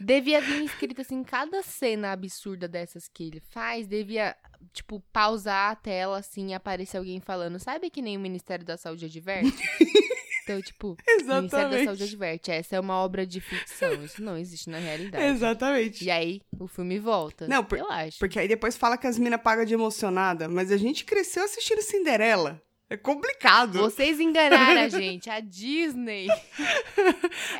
[0.00, 4.34] devia vir escrito assim, cada cena absurda dessas que ele faz, devia,
[4.72, 7.58] tipo, pausar a tela assim e aparecer alguém falando.
[7.60, 9.52] Sabe que nem o Ministério da Saúde adverte?
[10.48, 12.02] Então, tipo, o Ministério da Saúde Exatamente.
[12.04, 12.50] adverte.
[12.50, 14.02] Essa é uma obra de ficção.
[14.02, 15.24] Isso não existe na realidade.
[15.24, 16.04] Exatamente.
[16.04, 17.46] E aí, o filme volta.
[17.46, 18.18] Não, por- eu acho.
[18.18, 21.82] Porque aí depois fala que as minas pagam de emocionada, mas a gente cresceu assistindo
[21.82, 22.62] Cinderela.
[22.90, 23.78] É complicado.
[23.80, 25.28] Vocês enganaram a gente.
[25.28, 26.26] A Disney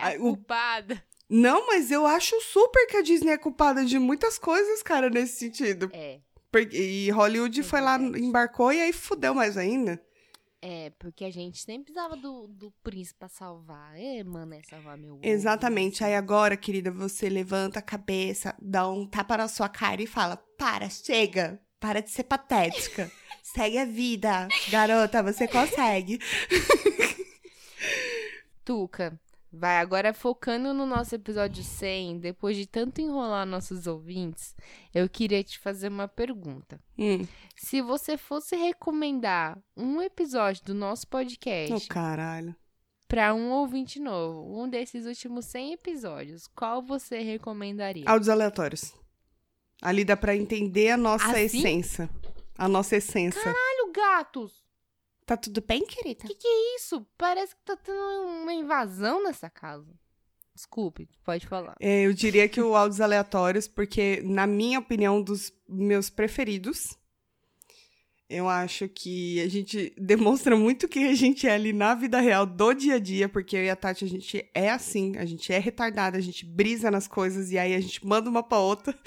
[0.01, 1.03] é a culpada.
[1.29, 5.39] Não, mas eu acho super que a Disney é culpada de muitas coisas, cara, nesse
[5.39, 5.91] sentido.
[5.93, 6.21] É.
[6.51, 10.01] Porque- e Hollywood É foi lá, embarcou e aí fudeu mais ainda.
[10.61, 13.97] É, porque a gente sempre precisava do, do príncipe pra salvar.
[13.97, 15.21] É, mano, é salvar meu ovo.
[15.25, 16.03] Exatamente.
[16.03, 20.37] Aí agora, querida, você levanta a cabeça, dá um tapa na sua cara e fala:
[20.37, 21.61] Para, chega!
[21.79, 23.11] Para de ser patética.
[23.41, 24.49] Segue a vida.
[24.69, 26.19] Garota, você consegue.
[28.65, 29.19] Tuca,
[29.53, 34.55] vai agora focando no nosso episódio 100, depois de tanto enrolar nossos ouvintes,
[34.95, 36.81] eu queria te fazer uma pergunta.
[36.99, 37.27] Hum.
[37.57, 42.55] Se você fosse recomendar um episódio do nosso Oh, podcast caralho.
[43.09, 48.05] pra um ouvinte novo, um desses últimos 100 episódios, qual você recomendaria?
[48.07, 48.93] Áudios aleatórios.
[49.81, 51.41] Ali dá pra entender a nossa Assim?
[51.59, 52.11] essência.
[52.57, 53.41] A nossa essência.
[53.41, 54.68] Caralho, gatos!
[55.29, 56.27] Tá tudo bem, querida?
[56.27, 57.07] Que que é isso?
[57.19, 59.93] Parece que tá tendo uma invasão nessa casa.
[60.55, 61.77] Desculpe, pode falar.
[61.79, 66.97] É, eu diria que o áudios aleatórios, porque, na minha opinião, dos meus preferidos,
[68.27, 72.47] eu acho que a gente demonstra muito que a gente é ali na vida real,
[72.47, 75.53] do dia a dia, porque eu e a Tati, a gente é assim, a gente
[75.53, 78.99] é retardada, a gente brisa nas coisas e aí a gente manda uma pra outra.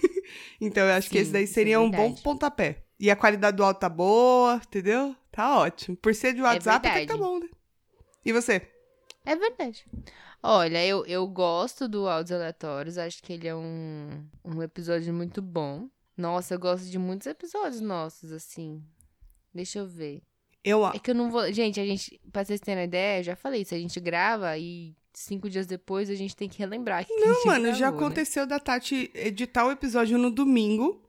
[0.58, 2.86] então eu acho que Sim, esse daí é seria um bom pontapé.
[2.98, 5.14] E a qualidade do áudio tá boa, entendeu?
[5.36, 5.98] Tá ótimo.
[5.98, 7.50] Por ser de WhatsApp, até que tá bom, né?
[8.24, 8.66] E você?
[9.22, 9.84] É verdade.
[10.42, 12.96] Olha, eu, eu gosto do Áudios Aleatórios.
[12.96, 15.90] Acho que ele é um, um episódio muito bom.
[16.16, 18.82] Nossa, eu gosto de muitos episódios nossos, assim.
[19.52, 20.22] Deixa eu ver.
[20.64, 21.52] Eu, É que eu não vou.
[21.52, 23.74] Gente, a gente, pra vocês terem uma ideia, eu já falei isso.
[23.74, 27.04] A gente grava e cinco dias depois a gente tem que relembrar.
[27.04, 28.06] Que que Não, gente mano, já gravou, né?
[28.06, 31.05] aconteceu da Tati editar o episódio no domingo.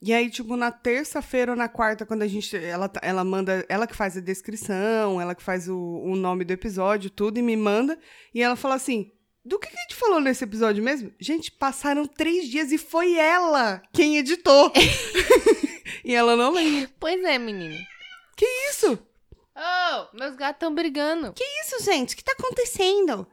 [0.00, 2.56] E aí, tipo, na terça-feira ou na quarta, quando a gente.
[2.56, 3.66] Ela, tá- ela manda.
[3.68, 7.42] Ela que faz a descrição, ela que faz o, o nome do episódio, tudo, e
[7.42, 7.98] me manda.
[8.32, 9.10] E ela fala assim:
[9.44, 11.12] do que, que a gente falou nesse episódio mesmo?
[11.18, 14.72] Gente, passaram três dias e foi ela quem editou.
[16.04, 16.90] e ela não lembra.
[17.00, 17.76] Pois é, menino.
[18.36, 18.98] Que isso?
[19.56, 21.32] Oh, meus gatos estão brigando.
[21.32, 22.14] Que isso, gente?
[22.14, 23.26] O que tá acontecendo?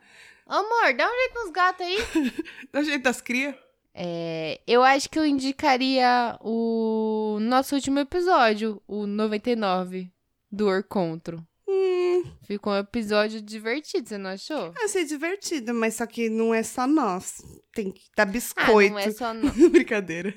[0.47, 1.97] Amor, dá um jeito nos gatos aí.
[2.74, 3.55] Do jeito das crias?
[3.97, 10.11] É, eu acho que eu indicaria o nosso último episódio, o 99,
[10.51, 11.41] do Orcontro.
[11.67, 14.73] Hum, Ficou um episódio divertido, você não achou?
[14.79, 17.41] eu sei divertido, mas só que não é só nós.
[17.73, 18.91] Tem que dar Ah, biscoito.
[18.93, 19.33] não é só.
[19.33, 20.33] Não, Brincadeira.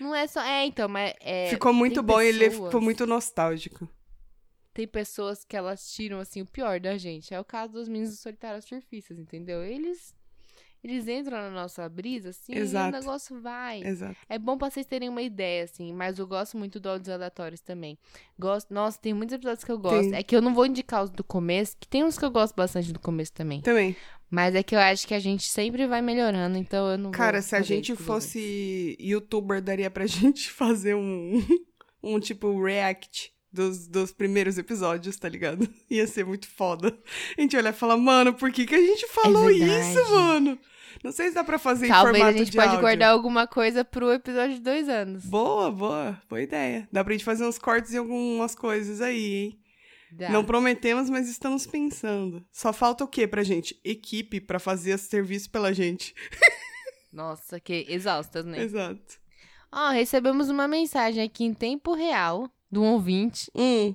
[0.00, 0.40] não é só.
[0.40, 1.14] É, então, mas.
[1.20, 3.88] é, ficou muito bom e ele ficou muito nostálgico.
[4.72, 7.34] Tem pessoas que elas tiram, assim, o pior da gente.
[7.34, 9.62] É o caso dos meninos solitários surfistas, entendeu?
[9.64, 10.14] Eles.
[10.84, 12.94] Eles entram na nossa brisa, assim, e Exato.
[12.94, 13.82] o negócio vai.
[13.82, 14.14] Exato.
[14.28, 17.62] É bom pra vocês terem uma ideia, assim, mas eu gosto muito do áudios aleatórios
[17.62, 17.98] também.
[18.38, 20.10] Gosto, nossa, tem muitos episódios que eu gosto.
[20.10, 20.14] Tem.
[20.14, 22.54] É que eu não vou indicar os do começo, que tem uns que eu gosto
[22.54, 23.62] bastante do começo também.
[23.62, 23.96] Também.
[24.30, 27.40] Mas é que eu acho que a gente sempre vai melhorando, então eu não Cara,
[27.40, 31.42] se a gente isso fosse youtuber, daria pra gente fazer um,
[32.02, 35.66] um tipo react dos, dos primeiros episódios, tá ligado?
[35.88, 36.94] Ia ser muito foda.
[37.38, 40.58] A gente olhar e falar, mano, por que, que a gente falou É isso, mano?
[41.04, 42.80] Não sei se dá pra fazer em Talvez formato a gente de pode áudio.
[42.80, 45.22] guardar alguma coisa pro episódio de dois anos.
[45.26, 46.18] Boa, boa.
[46.30, 46.88] Boa ideia.
[46.90, 49.60] Dá pra gente fazer uns cortes em algumas coisas aí, hein?
[50.10, 50.30] Dá.
[50.30, 52.42] Não prometemos, mas estamos pensando.
[52.50, 53.78] Só falta o quê pra gente?
[53.84, 56.14] Equipe pra fazer esse serviço pela gente.
[57.12, 58.62] Nossa, que exaustas, né?
[58.62, 59.20] Exato.
[59.70, 63.94] Ó, recebemos uma mensagem aqui em tempo real de um ouvinte, Hum,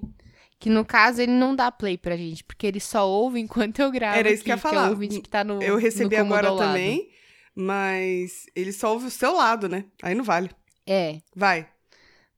[0.60, 3.90] que no caso ele não dá play pra gente, porque ele só ouve enquanto eu
[3.90, 4.18] gravo.
[4.20, 4.88] Era isso que eu ia aqui, é falar.
[4.88, 7.10] o ouvinte que tá no eu recebi no agora também,
[7.56, 9.86] mas ele só ouve o seu lado, né?
[10.04, 10.50] Aí não vale.
[10.86, 11.68] É, Vai.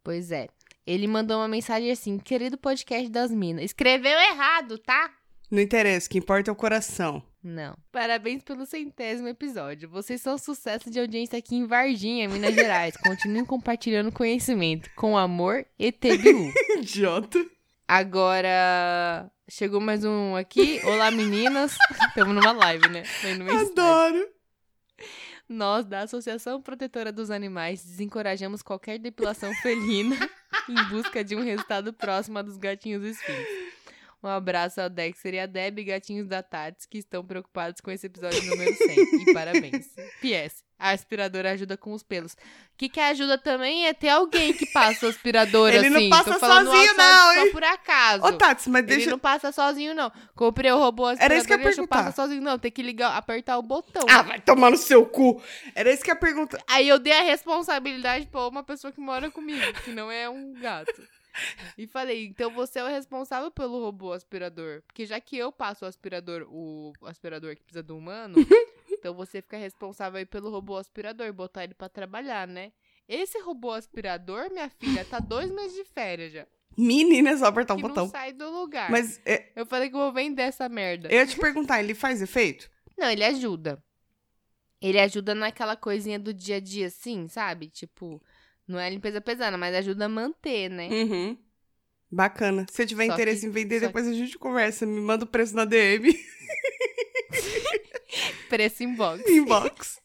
[0.04, 0.48] pois é.
[0.86, 3.64] Ele mandou uma mensagem assim: querido podcast das minas.
[3.66, 5.10] Escreveu errado, tá?
[5.50, 7.24] Não interessa, o que importa é o coração.
[7.44, 7.76] Não.
[7.92, 9.90] Parabéns pelo centésimo episódio.
[9.90, 12.96] Vocês são sucesso de audiência aqui em Varginha, Minas Gerais.
[12.98, 14.90] Continuem compartilhando conhecimento.
[14.96, 16.52] Com amor, ETBU.
[16.80, 17.44] Idiota.
[17.94, 20.80] Agora, chegou mais um aqui.
[20.86, 21.76] Olá, meninas.
[22.08, 23.04] Estamos numa live, né?
[23.52, 24.30] Adoro.
[25.50, 30.16] Nós, da Associação Protetora dos Animais, desencorajamos qualquer depilação felina
[30.70, 33.50] em busca de um resultado próximo a dos gatinhos esfinhos.
[34.24, 38.08] Um abraço ao Dexter e a Deb, gatinhos da Tats, que estão preocupados com esse
[38.08, 39.22] episódio número 100.
[39.22, 39.88] E parabéns.
[40.22, 40.64] PS.
[40.82, 42.34] A aspiradora ajuda com os pelos.
[42.34, 42.38] O
[42.78, 46.10] que, que ajuda também é ter alguém que passa o aspirador Ele não assim.
[46.10, 47.52] passa Tô falando sozinho, só- não, Só hein?
[47.52, 48.24] por acaso.
[48.26, 49.12] Ô, Tats, mas Ele deixa.
[49.12, 50.12] não passa sozinho, não.
[50.36, 51.96] Comprei o robô aspirador Era isso que eu ia perguntar.
[52.06, 52.58] passar sozinho, não.
[52.58, 54.04] Tem que ligar, apertar o botão.
[54.10, 55.40] Ah, vai tomar no seu cu.
[55.76, 56.60] Era isso que eu ia perguntar.
[56.68, 60.54] Aí eu dei a responsabilidade pra uma pessoa que mora comigo, que não é um
[60.54, 61.04] gato.
[61.78, 64.82] E falei, então você é o responsável pelo robô aspirador.
[64.88, 68.36] Porque já que eu passo o aspirador, o aspirador que precisa do humano,
[69.02, 72.72] então você fica responsável aí pelo robô aspirador, botar ele pra trabalhar, né?
[73.10, 76.46] Esse robô aspirador, minha filha, tá dois meses de férias já.
[76.78, 77.36] Mini, né?
[77.36, 78.06] Só apertar um que botão.
[78.06, 78.92] não sai do lugar.
[78.92, 81.10] Mas é, Eu falei que eu vou vender essa merda.
[81.10, 82.70] eu ia te perguntar, ele faz efeito?
[82.98, 83.84] Não, ele ajuda.
[84.80, 87.68] Ele ajuda naquela coisinha do dia a dia, assim, sabe?
[87.68, 88.22] Tipo,
[88.68, 90.88] não é limpeza pesada, mas ajuda a manter, né?
[90.88, 91.38] Uhum.
[92.12, 92.66] Bacana.
[92.70, 94.86] Se tiver Só interesse que- em vender, depois a gente conversa.
[94.86, 96.14] Me manda o preço na DM.
[98.50, 99.30] Preço em box.
[99.30, 100.02] Inbox.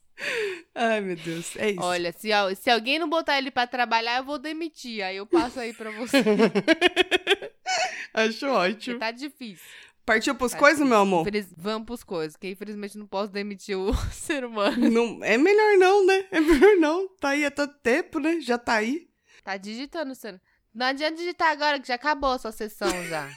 [0.74, 1.56] Ai, meu Deus.
[1.56, 1.82] É isso.
[1.82, 2.28] Olha, se,
[2.60, 5.02] se alguém não botar ele pra trabalhar, eu vou demitir.
[5.02, 6.18] Aí eu passo aí pra você.
[8.14, 8.98] Acho Porque ótimo.
[8.98, 9.64] tá difícil.
[10.06, 11.22] Partiu pros Tá coisas, meu amor?
[11.22, 14.88] Infeliz- Vamos pros coisas, porque infelizmente não posso demitir o ser humano.
[14.88, 16.26] Não, é melhor não, né?
[16.30, 17.08] É melhor não.
[17.18, 18.40] Tá aí há tanto tempo, né?
[18.40, 19.08] Já tá aí.
[19.42, 20.40] Tá digitando, você.
[20.72, 23.28] Não adianta digitar agora, que já acabou a sua sessão já.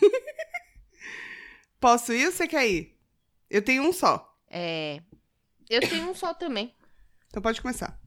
[1.79, 2.98] Posso ir ou você quer ir?
[3.49, 4.37] Eu tenho um só.
[4.49, 5.01] É.
[5.69, 6.73] Eu tenho um só também.
[7.27, 7.99] Então pode começar.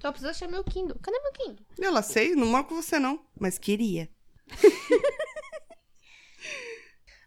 [0.00, 0.98] Só preciso achar meu Kindle.
[1.00, 1.66] Cadê meu Kindle?
[1.78, 3.24] Eu lá sei, não moro com você não.
[3.38, 4.08] Mas queria.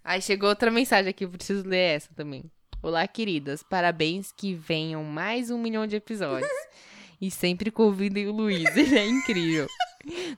[0.04, 2.50] Aí chegou outra mensagem aqui, eu preciso ler essa também.
[2.82, 3.62] Olá, queridas.
[3.62, 6.50] Parabéns que venham mais um milhão de episódios.
[7.20, 9.68] e sempre convidem o Luiz, ele é incrível.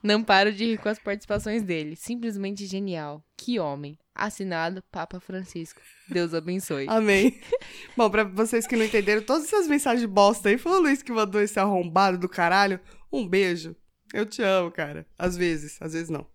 [0.01, 1.95] Não paro de rir com as participações dele.
[1.95, 3.23] Simplesmente genial.
[3.37, 3.97] Que homem.
[4.13, 5.81] Assinado Papa Francisco.
[6.07, 6.85] Deus abençoe.
[6.89, 7.39] Amém.
[7.95, 11.11] Bom, pra vocês que não entenderam, todas essas mensagens bosta aí, foi o Luiz que
[11.11, 12.79] mandou esse arrombado do caralho.
[13.11, 13.75] Um beijo.
[14.13, 15.07] Eu te amo, cara.
[15.17, 16.27] Às vezes, às vezes não.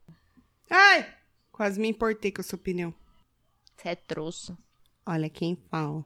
[0.71, 1.07] Ai!
[1.53, 2.95] Quase me importei com a sua opinião.
[3.77, 4.57] Você é troço.
[5.05, 6.05] Olha quem fala.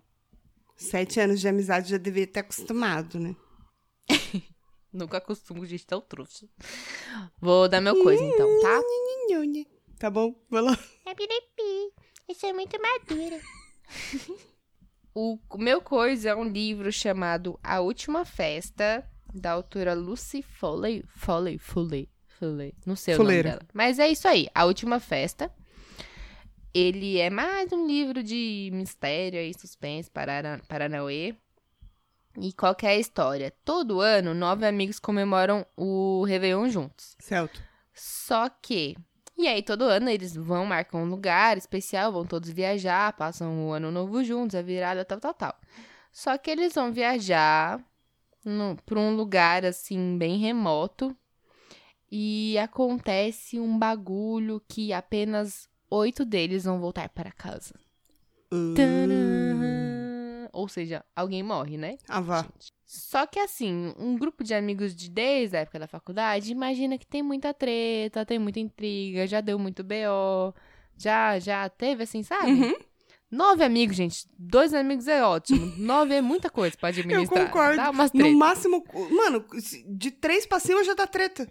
[0.76, 3.36] Sete anos de amizade já deveria ter acostumado, né?
[4.92, 6.48] Nunca acostumo de tão trouxa.
[7.40, 8.80] Vou dar meu coisa então, tá?
[9.98, 10.34] Tá bom?
[10.50, 10.78] Vai lá.
[11.11, 11.92] É piripi.
[12.28, 13.40] Isso é muito madura.
[15.12, 19.04] O meu coisa é um livro chamado A Última Festa,
[19.34, 21.02] da autora Lucy Foley.
[21.08, 22.08] Foley, Foley,
[22.38, 22.72] Foley.
[22.86, 23.61] Não sei o nome dela.
[23.74, 25.52] Mas é isso aí, A Última Festa.
[26.72, 31.34] Ele é mais um livro de mistério e suspense para Paranauê.
[32.40, 33.52] E qual que é a história?
[33.64, 37.16] Todo ano, nove amigos comemoram o Réveillon juntos.
[37.18, 37.61] Celto.
[37.92, 38.96] Só que.
[39.41, 43.72] E aí, todo ano eles vão, marcam um lugar especial, vão todos viajar, passam o
[43.72, 45.57] ano novo juntos, a virada, tal, tal, tal.
[46.12, 47.82] Só que eles vão viajar
[48.84, 51.16] para um lugar, assim, bem remoto.
[52.12, 57.74] E acontece um bagulho que apenas oito deles vão voltar para casa.
[58.74, 60.51] Tcharam!
[60.53, 61.97] Ou seja, alguém morre, né?
[62.07, 62.47] Ah, vá.
[62.93, 67.07] Só que assim, um grupo de amigos de desde a época da faculdade, imagina que
[67.07, 70.53] tem muita treta, tem muita intriga, já deu muito BO,
[70.99, 72.51] já já teve assim, sabe?
[72.51, 72.74] Uhum.
[73.30, 74.26] Nove amigos, gente.
[74.36, 75.72] Dois amigos é ótimo.
[75.78, 77.47] Nove é muita coisa pra Eu administrar.
[77.47, 77.76] concordo.
[77.76, 79.47] Dá umas No máximo, mano,
[79.86, 81.49] de três pra cima já dá treta.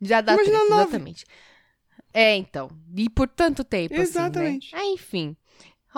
[0.00, 0.82] Já dá Imagina treta, nove.
[0.90, 1.24] exatamente.
[2.14, 2.70] É, então.
[2.96, 4.68] E por tanto tempo, Exatamente.
[4.72, 4.82] assim, né?
[4.88, 5.36] Aí, enfim.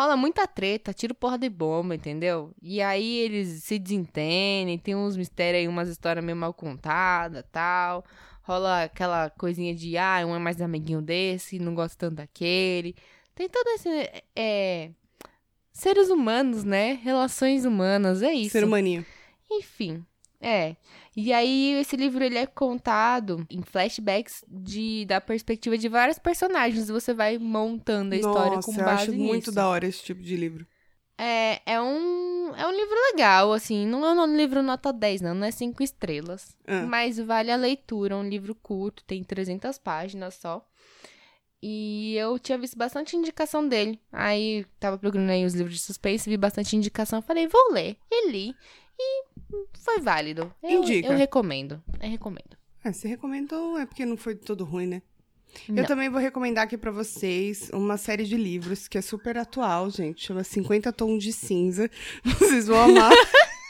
[0.00, 2.54] Rola muita treta, tiro porra de bomba, entendeu?
[2.62, 8.02] E aí eles se desentendem, tem uns mistérios aí, umas histórias meio mal contadas tal.
[8.40, 12.96] Rola aquela coisinha de, ah, um é mais amiguinho desse, não gosta tanto daquele.
[13.34, 13.90] Tem todo esse.
[14.34, 14.90] É.
[15.70, 16.94] Seres humanos, né?
[17.02, 18.52] Relações humanas, é isso.
[18.52, 19.04] Ser humaninho.
[19.50, 20.02] Enfim,
[20.40, 20.76] é.
[21.16, 26.88] E aí, esse livro ele é contado em flashbacks de, da perspectiva de vários personagens.
[26.88, 29.24] Você vai montando a história Nossa, com eu base acho nisso.
[29.24, 30.66] muito da hora esse tipo de livro.
[31.18, 33.86] É, é, um, é um livro legal, assim.
[33.86, 35.34] Não é um livro nota 10, não.
[35.34, 36.56] Não é 5 estrelas.
[36.66, 36.82] Ah.
[36.86, 38.14] Mas vale a leitura.
[38.14, 40.64] É um livro curto, tem 300 páginas só.
[41.62, 44.00] E eu tinha visto bastante indicação dele.
[44.10, 47.20] Aí tava procurando aí os livros de suspense, vi bastante indicação.
[47.20, 47.98] Falei, vou ler.
[48.10, 48.54] E li.
[48.98, 49.24] E
[49.78, 50.52] foi válido.
[50.62, 51.08] Eu, Indica.
[51.08, 51.82] eu recomendo.
[52.00, 52.56] Eu recomendo.
[52.82, 55.02] Ah, você recomendou, é porque não foi todo ruim, né?
[55.68, 55.82] Não.
[55.82, 59.90] Eu também vou recomendar aqui pra vocês uma série de livros que é super atual,
[59.90, 60.26] gente.
[60.26, 61.90] Chama 50 Tons de Cinza.
[62.38, 63.12] Vocês vão amar.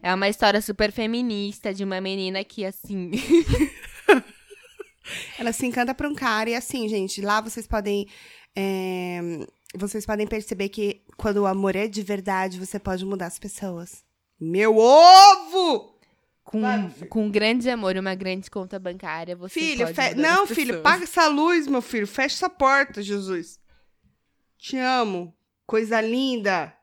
[0.00, 3.10] É uma história super feminista de uma menina que, assim.
[5.36, 8.06] Ela se encanta pra um cara e assim, gente, lá vocês podem.
[8.54, 9.20] é,
[9.74, 14.04] vocês podem perceber que quando o amor é de verdade, você pode mudar as pessoas.
[14.40, 15.96] Meu ovo!
[16.44, 20.46] com, Vai, com grande amor e uma grande conta bancária, você Filho, pode fe- não,
[20.46, 20.82] filho, pessoas.
[20.82, 22.06] paga essa luz, meu filho.
[22.06, 23.60] Fecha essa porta, Jesus.
[24.56, 25.36] Te amo.
[25.66, 26.74] Coisa linda.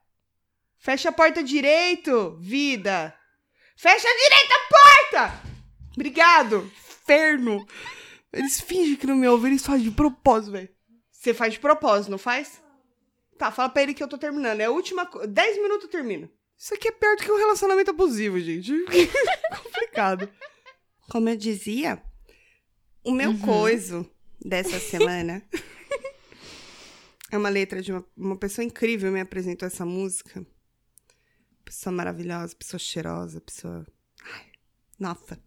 [0.78, 3.12] Fecha a porta direito, vida.
[3.76, 5.42] Fecha direito a porta!
[5.96, 6.72] Obrigado.
[6.78, 7.66] Inferno.
[8.32, 10.70] Eles fingem que não me ouvem, eles fazem de propósito, velho.
[11.12, 12.62] Você faz de propósito, não faz?
[13.38, 14.62] Tá, fala pra ele que eu tô terminando.
[14.62, 15.10] É a última.
[15.28, 16.30] 10 minutos eu termino.
[16.58, 18.72] Isso aqui é pior do que um relacionamento abusivo, gente.
[19.64, 20.30] Complicado.
[21.10, 22.02] Como eu dizia,
[23.04, 24.10] O meu coiso
[24.44, 25.44] dessa semana
[27.32, 30.46] é uma letra de uma, uma pessoa incrível me apresentou essa música.
[31.64, 33.86] Pessoa maravilhosa, pessoa cheirosa, pessoa.
[34.24, 34.46] Ai,
[35.00, 35.40] nossa.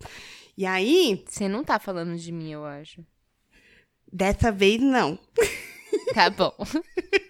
[0.57, 3.05] E aí, Você não tá falando de mim, eu acho.
[4.13, 5.19] dessa vez não.
[6.15, 6.55] Tá bom.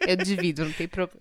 [0.06, 1.20] Eu divido, não tem problema.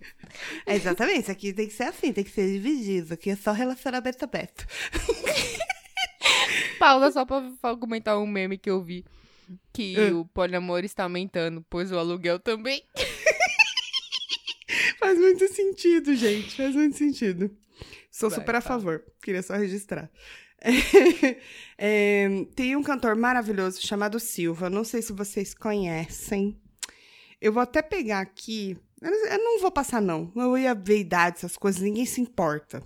[0.66, 3.14] É, exatamente, isso aqui tem que ser assim, tem que ser dividido.
[3.14, 4.66] Aqui é só relacionamento aberto.
[6.78, 9.04] Paula, só pra fa- comentar um meme que eu vi.
[9.72, 10.14] Que Ah.
[10.14, 12.82] o poliamor está aumentando, pois o aluguel também.
[14.98, 16.56] Faz muito sentido, gente.
[16.56, 17.50] Faz muito sentido.
[18.10, 19.04] Sou Vai, super a favor.
[19.22, 20.10] Queria só registrar.
[21.80, 22.26] É,
[22.56, 24.68] tem um cantor maravilhoso chamado Silva.
[24.68, 26.60] Não sei se vocês conhecem.
[27.40, 28.76] Eu vou até pegar aqui.
[29.00, 30.32] Eu não- vou passar, não.
[30.34, 31.80] Eu ia ver idade, essas coisas.
[31.80, 32.82] Ninguém se importa.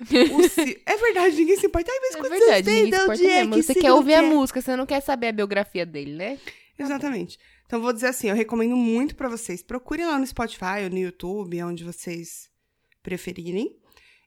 [0.86, 1.90] É verdade, ninguém se importa.
[1.92, 2.84] Ai, mas É verdade, tem?
[2.84, 3.46] ninguém se importa é?
[3.46, 6.38] Que Você quer ouvir que a música, você não quer saber a biografia dele, né?
[6.78, 7.38] Exatamente.
[7.66, 9.62] Então, vou dizer assim, eu recomendo muito pra vocês.
[9.62, 12.48] Procurem lá no Spotify ou no YouTube, onde vocês
[13.02, 13.76] preferirem.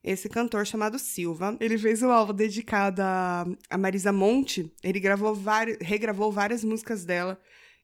[0.04, 1.58] Esse cantor chamado Silva.
[1.60, 4.72] Ele fez um álbum dedicado a, a Marisa Monte.
[4.84, 7.39] Ele gravou vários, regravou várias músicas dela.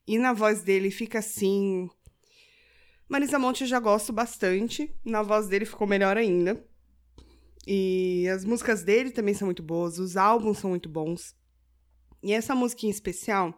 [0.10, 1.88] E na voz dele fica assim...
[3.07, 4.91] Marisa Monte eu já gosto bastante.
[5.05, 6.66] Na voz dele ficou melhor ainda.
[7.68, 9.99] E as músicas dele também são muito boas.
[9.99, 11.36] Os álbuns são muito bons.
[12.24, 13.53] E essa música em especial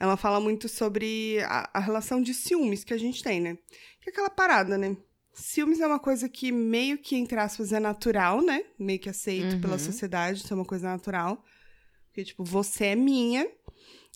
[0.00, 3.56] ela fala muito sobre a, a relação de ciúmes que a gente tem, né?
[4.00, 4.96] Que é aquela parada, né?
[5.32, 8.64] Ciúmes é uma coisa que meio que, entre aspas, é natural, né?
[8.76, 9.60] Meio que aceito Uhum.
[9.60, 11.42] pela sociedade, isso é uma coisa natural.
[12.08, 13.48] Porque, tipo, você é minha,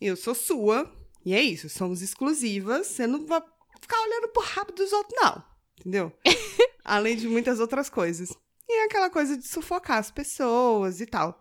[0.01, 0.93] eu sou sua,
[1.29, 3.43] e é isso, somos exclusivas, você não vai
[3.83, 5.45] ficar olhando pro rabo dos outros, não.
[5.79, 6.11] Entendeu?
[6.83, 8.33] Além de muitas outras coisas.
[8.67, 11.39] E é aquela coisa de sufocar as pessoas e tal.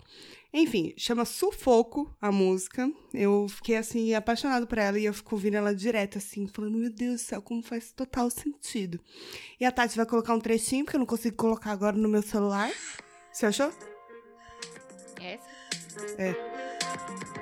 [0.53, 2.91] Enfim, chama Sufoco a música.
[3.13, 6.89] Eu fiquei assim, apaixonado por ela e eu fico ouvindo ela direto, assim, falando, meu
[6.89, 8.99] Deus do céu, como faz total sentido.
[9.57, 12.21] E a Tati vai colocar um trechinho, porque eu não consigo colocar agora no meu
[12.21, 12.69] celular.
[13.31, 13.71] Você achou?
[15.21, 16.21] Essa?
[16.21, 17.36] É.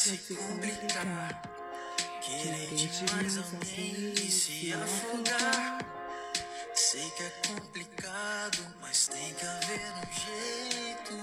[0.00, 1.42] se complicar.
[2.22, 5.78] Querer demais alguém e se afogar.
[6.74, 11.14] Sei que é complicado, mas tem que haver um jeito.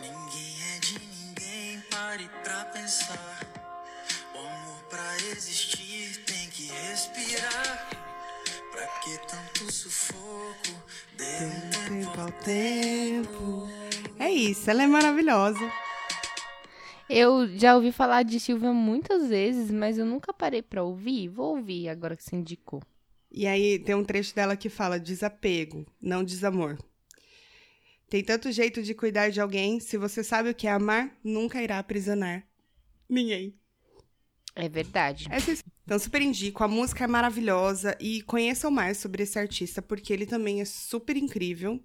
[0.00, 3.38] Ninguém é de ninguém, pare pra pensar.
[4.34, 7.88] O amor pra existir tem que respirar.
[8.72, 10.82] Pra que tanto sufoco?
[11.16, 13.85] Dê um tempo ao tempo.
[14.18, 15.60] É isso, ela é maravilhosa.
[17.08, 21.28] Eu já ouvi falar de Silvia muitas vezes, mas eu nunca parei pra ouvir.
[21.28, 22.82] Vou ouvir agora que você indicou.
[23.30, 26.76] E aí tem um trecho dela que fala desapego, não desamor.
[28.08, 31.62] Tem tanto jeito de cuidar de alguém, se você sabe o que é amar, nunca
[31.62, 32.46] irá aprisionar
[33.08, 33.54] ninguém.
[34.54, 35.26] É verdade.
[35.30, 35.36] É-
[35.84, 36.64] Então, super indico.
[36.64, 41.16] A música é maravilhosa e conheçam mais sobre esse artista, porque ele também é super
[41.16, 41.80] incrível.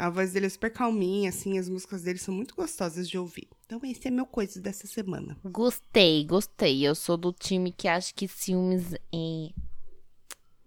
[0.00, 3.48] A voz dele é super calminha, assim, as músicas dele são muito gostosas de ouvir.
[3.66, 5.36] Então, esse é meu coisa dessa semana.
[5.44, 6.86] Gostei, gostei.
[6.86, 9.50] Eu sou do time que acha que ciúmes é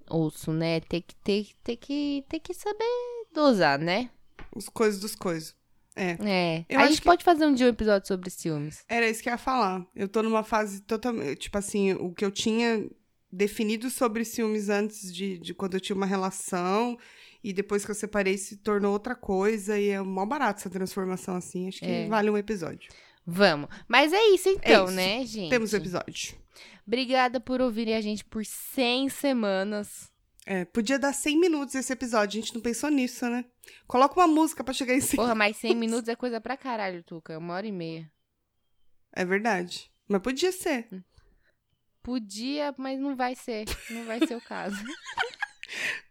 [0.10, 0.80] osso, né?
[0.82, 2.86] Tem que, ter, tem que, tem que saber
[3.34, 4.10] dosar, né?
[4.56, 5.56] Os coisas dos coisas.
[5.96, 6.12] É.
[6.24, 6.66] É.
[6.70, 8.84] Eu a gente que- pode fazer um dia um episódio sobre ciúmes.
[8.88, 9.86] Era isso que eu ia falar.
[9.96, 11.36] Eu tô numa fase totalmente.
[11.42, 12.88] Tipo assim, o que eu tinha
[13.32, 16.98] definido sobre ciúmes antes de, de quando eu tinha uma relação.
[17.44, 19.78] E depois que eu separei, se tornou outra coisa.
[19.78, 21.68] E é mó barato essa transformação, assim.
[21.68, 22.08] Acho que É.
[22.08, 22.90] vale um episódio.
[23.26, 23.70] Vamos.
[23.88, 24.94] Mas é isso então, isso.
[24.96, 25.50] né, gente?
[25.50, 26.36] Temos o episódio.
[26.86, 30.12] Obrigada por ouvirem a gente por 100 semanas.
[30.46, 32.38] É, podia dar 100 minutos esse episódio.
[32.38, 33.46] A gente não pensou nisso, né?
[33.88, 35.16] Coloca uma música pra chegar em 100.
[35.16, 37.38] Porra, mas 100 minutos é coisa pra caralho, Tuca.
[37.38, 38.12] Uma hora e meia.
[39.16, 39.90] É verdade.
[40.08, 40.88] Mas podia ser.
[42.02, 43.64] Podia, mas não vai ser.
[43.90, 44.76] Não vai ser o caso.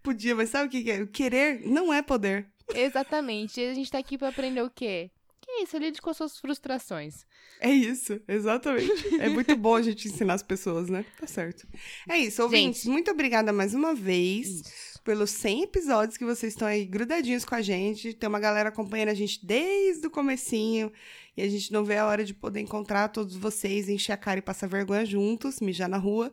[0.02, 1.06] Podia, mas sabe o que é?
[1.06, 2.46] Querer não é poder.
[2.74, 3.60] Exatamente.
[3.60, 5.10] E a gente tá aqui pra aprender o quê?
[5.40, 5.76] Que isso?
[5.76, 7.26] Lide com as suas frustrações.
[7.60, 9.20] É isso, exatamente.
[9.20, 11.04] É muito bom a gente ensinar as pessoas, né?
[11.18, 11.66] Tá certo.
[12.08, 12.82] É isso, ouvintes.
[12.82, 12.92] Gente.
[12.92, 15.02] Muito obrigada mais uma vez Isso.
[15.02, 18.14] pelos 100 episódios que vocês estão aí grudadinhos com a gente.
[18.14, 20.92] Tem uma galera acompanhando a gente desde o comecinho.
[21.36, 24.38] E a gente não vê a hora de poder encontrar todos vocês, encher a cara
[24.38, 26.32] e passar vergonha juntos, mijar na rua.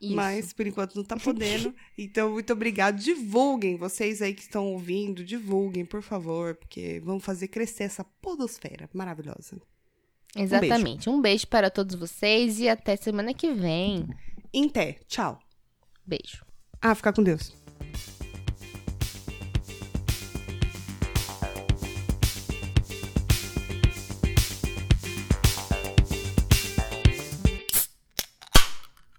[0.00, 0.14] Isso.
[0.14, 1.74] Mas por enquanto não tá podendo.
[1.96, 2.98] então, muito obrigado.
[2.98, 8.88] Divulguem, vocês aí que estão ouvindo, divulguem, por favor, porque vamos fazer crescer essa podosfera
[8.94, 9.60] maravilhosa.
[10.34, 11.10] Exatamente.
[11.10, 14.08] Um beijo para todos vocês e até semana que vem.
[14.52, 14.98] Em té.
[15.06, 15.38] Tchau.
[16.06, 16.44] Beijo.
[16.80, 17.52] Ah, ficar com Deus.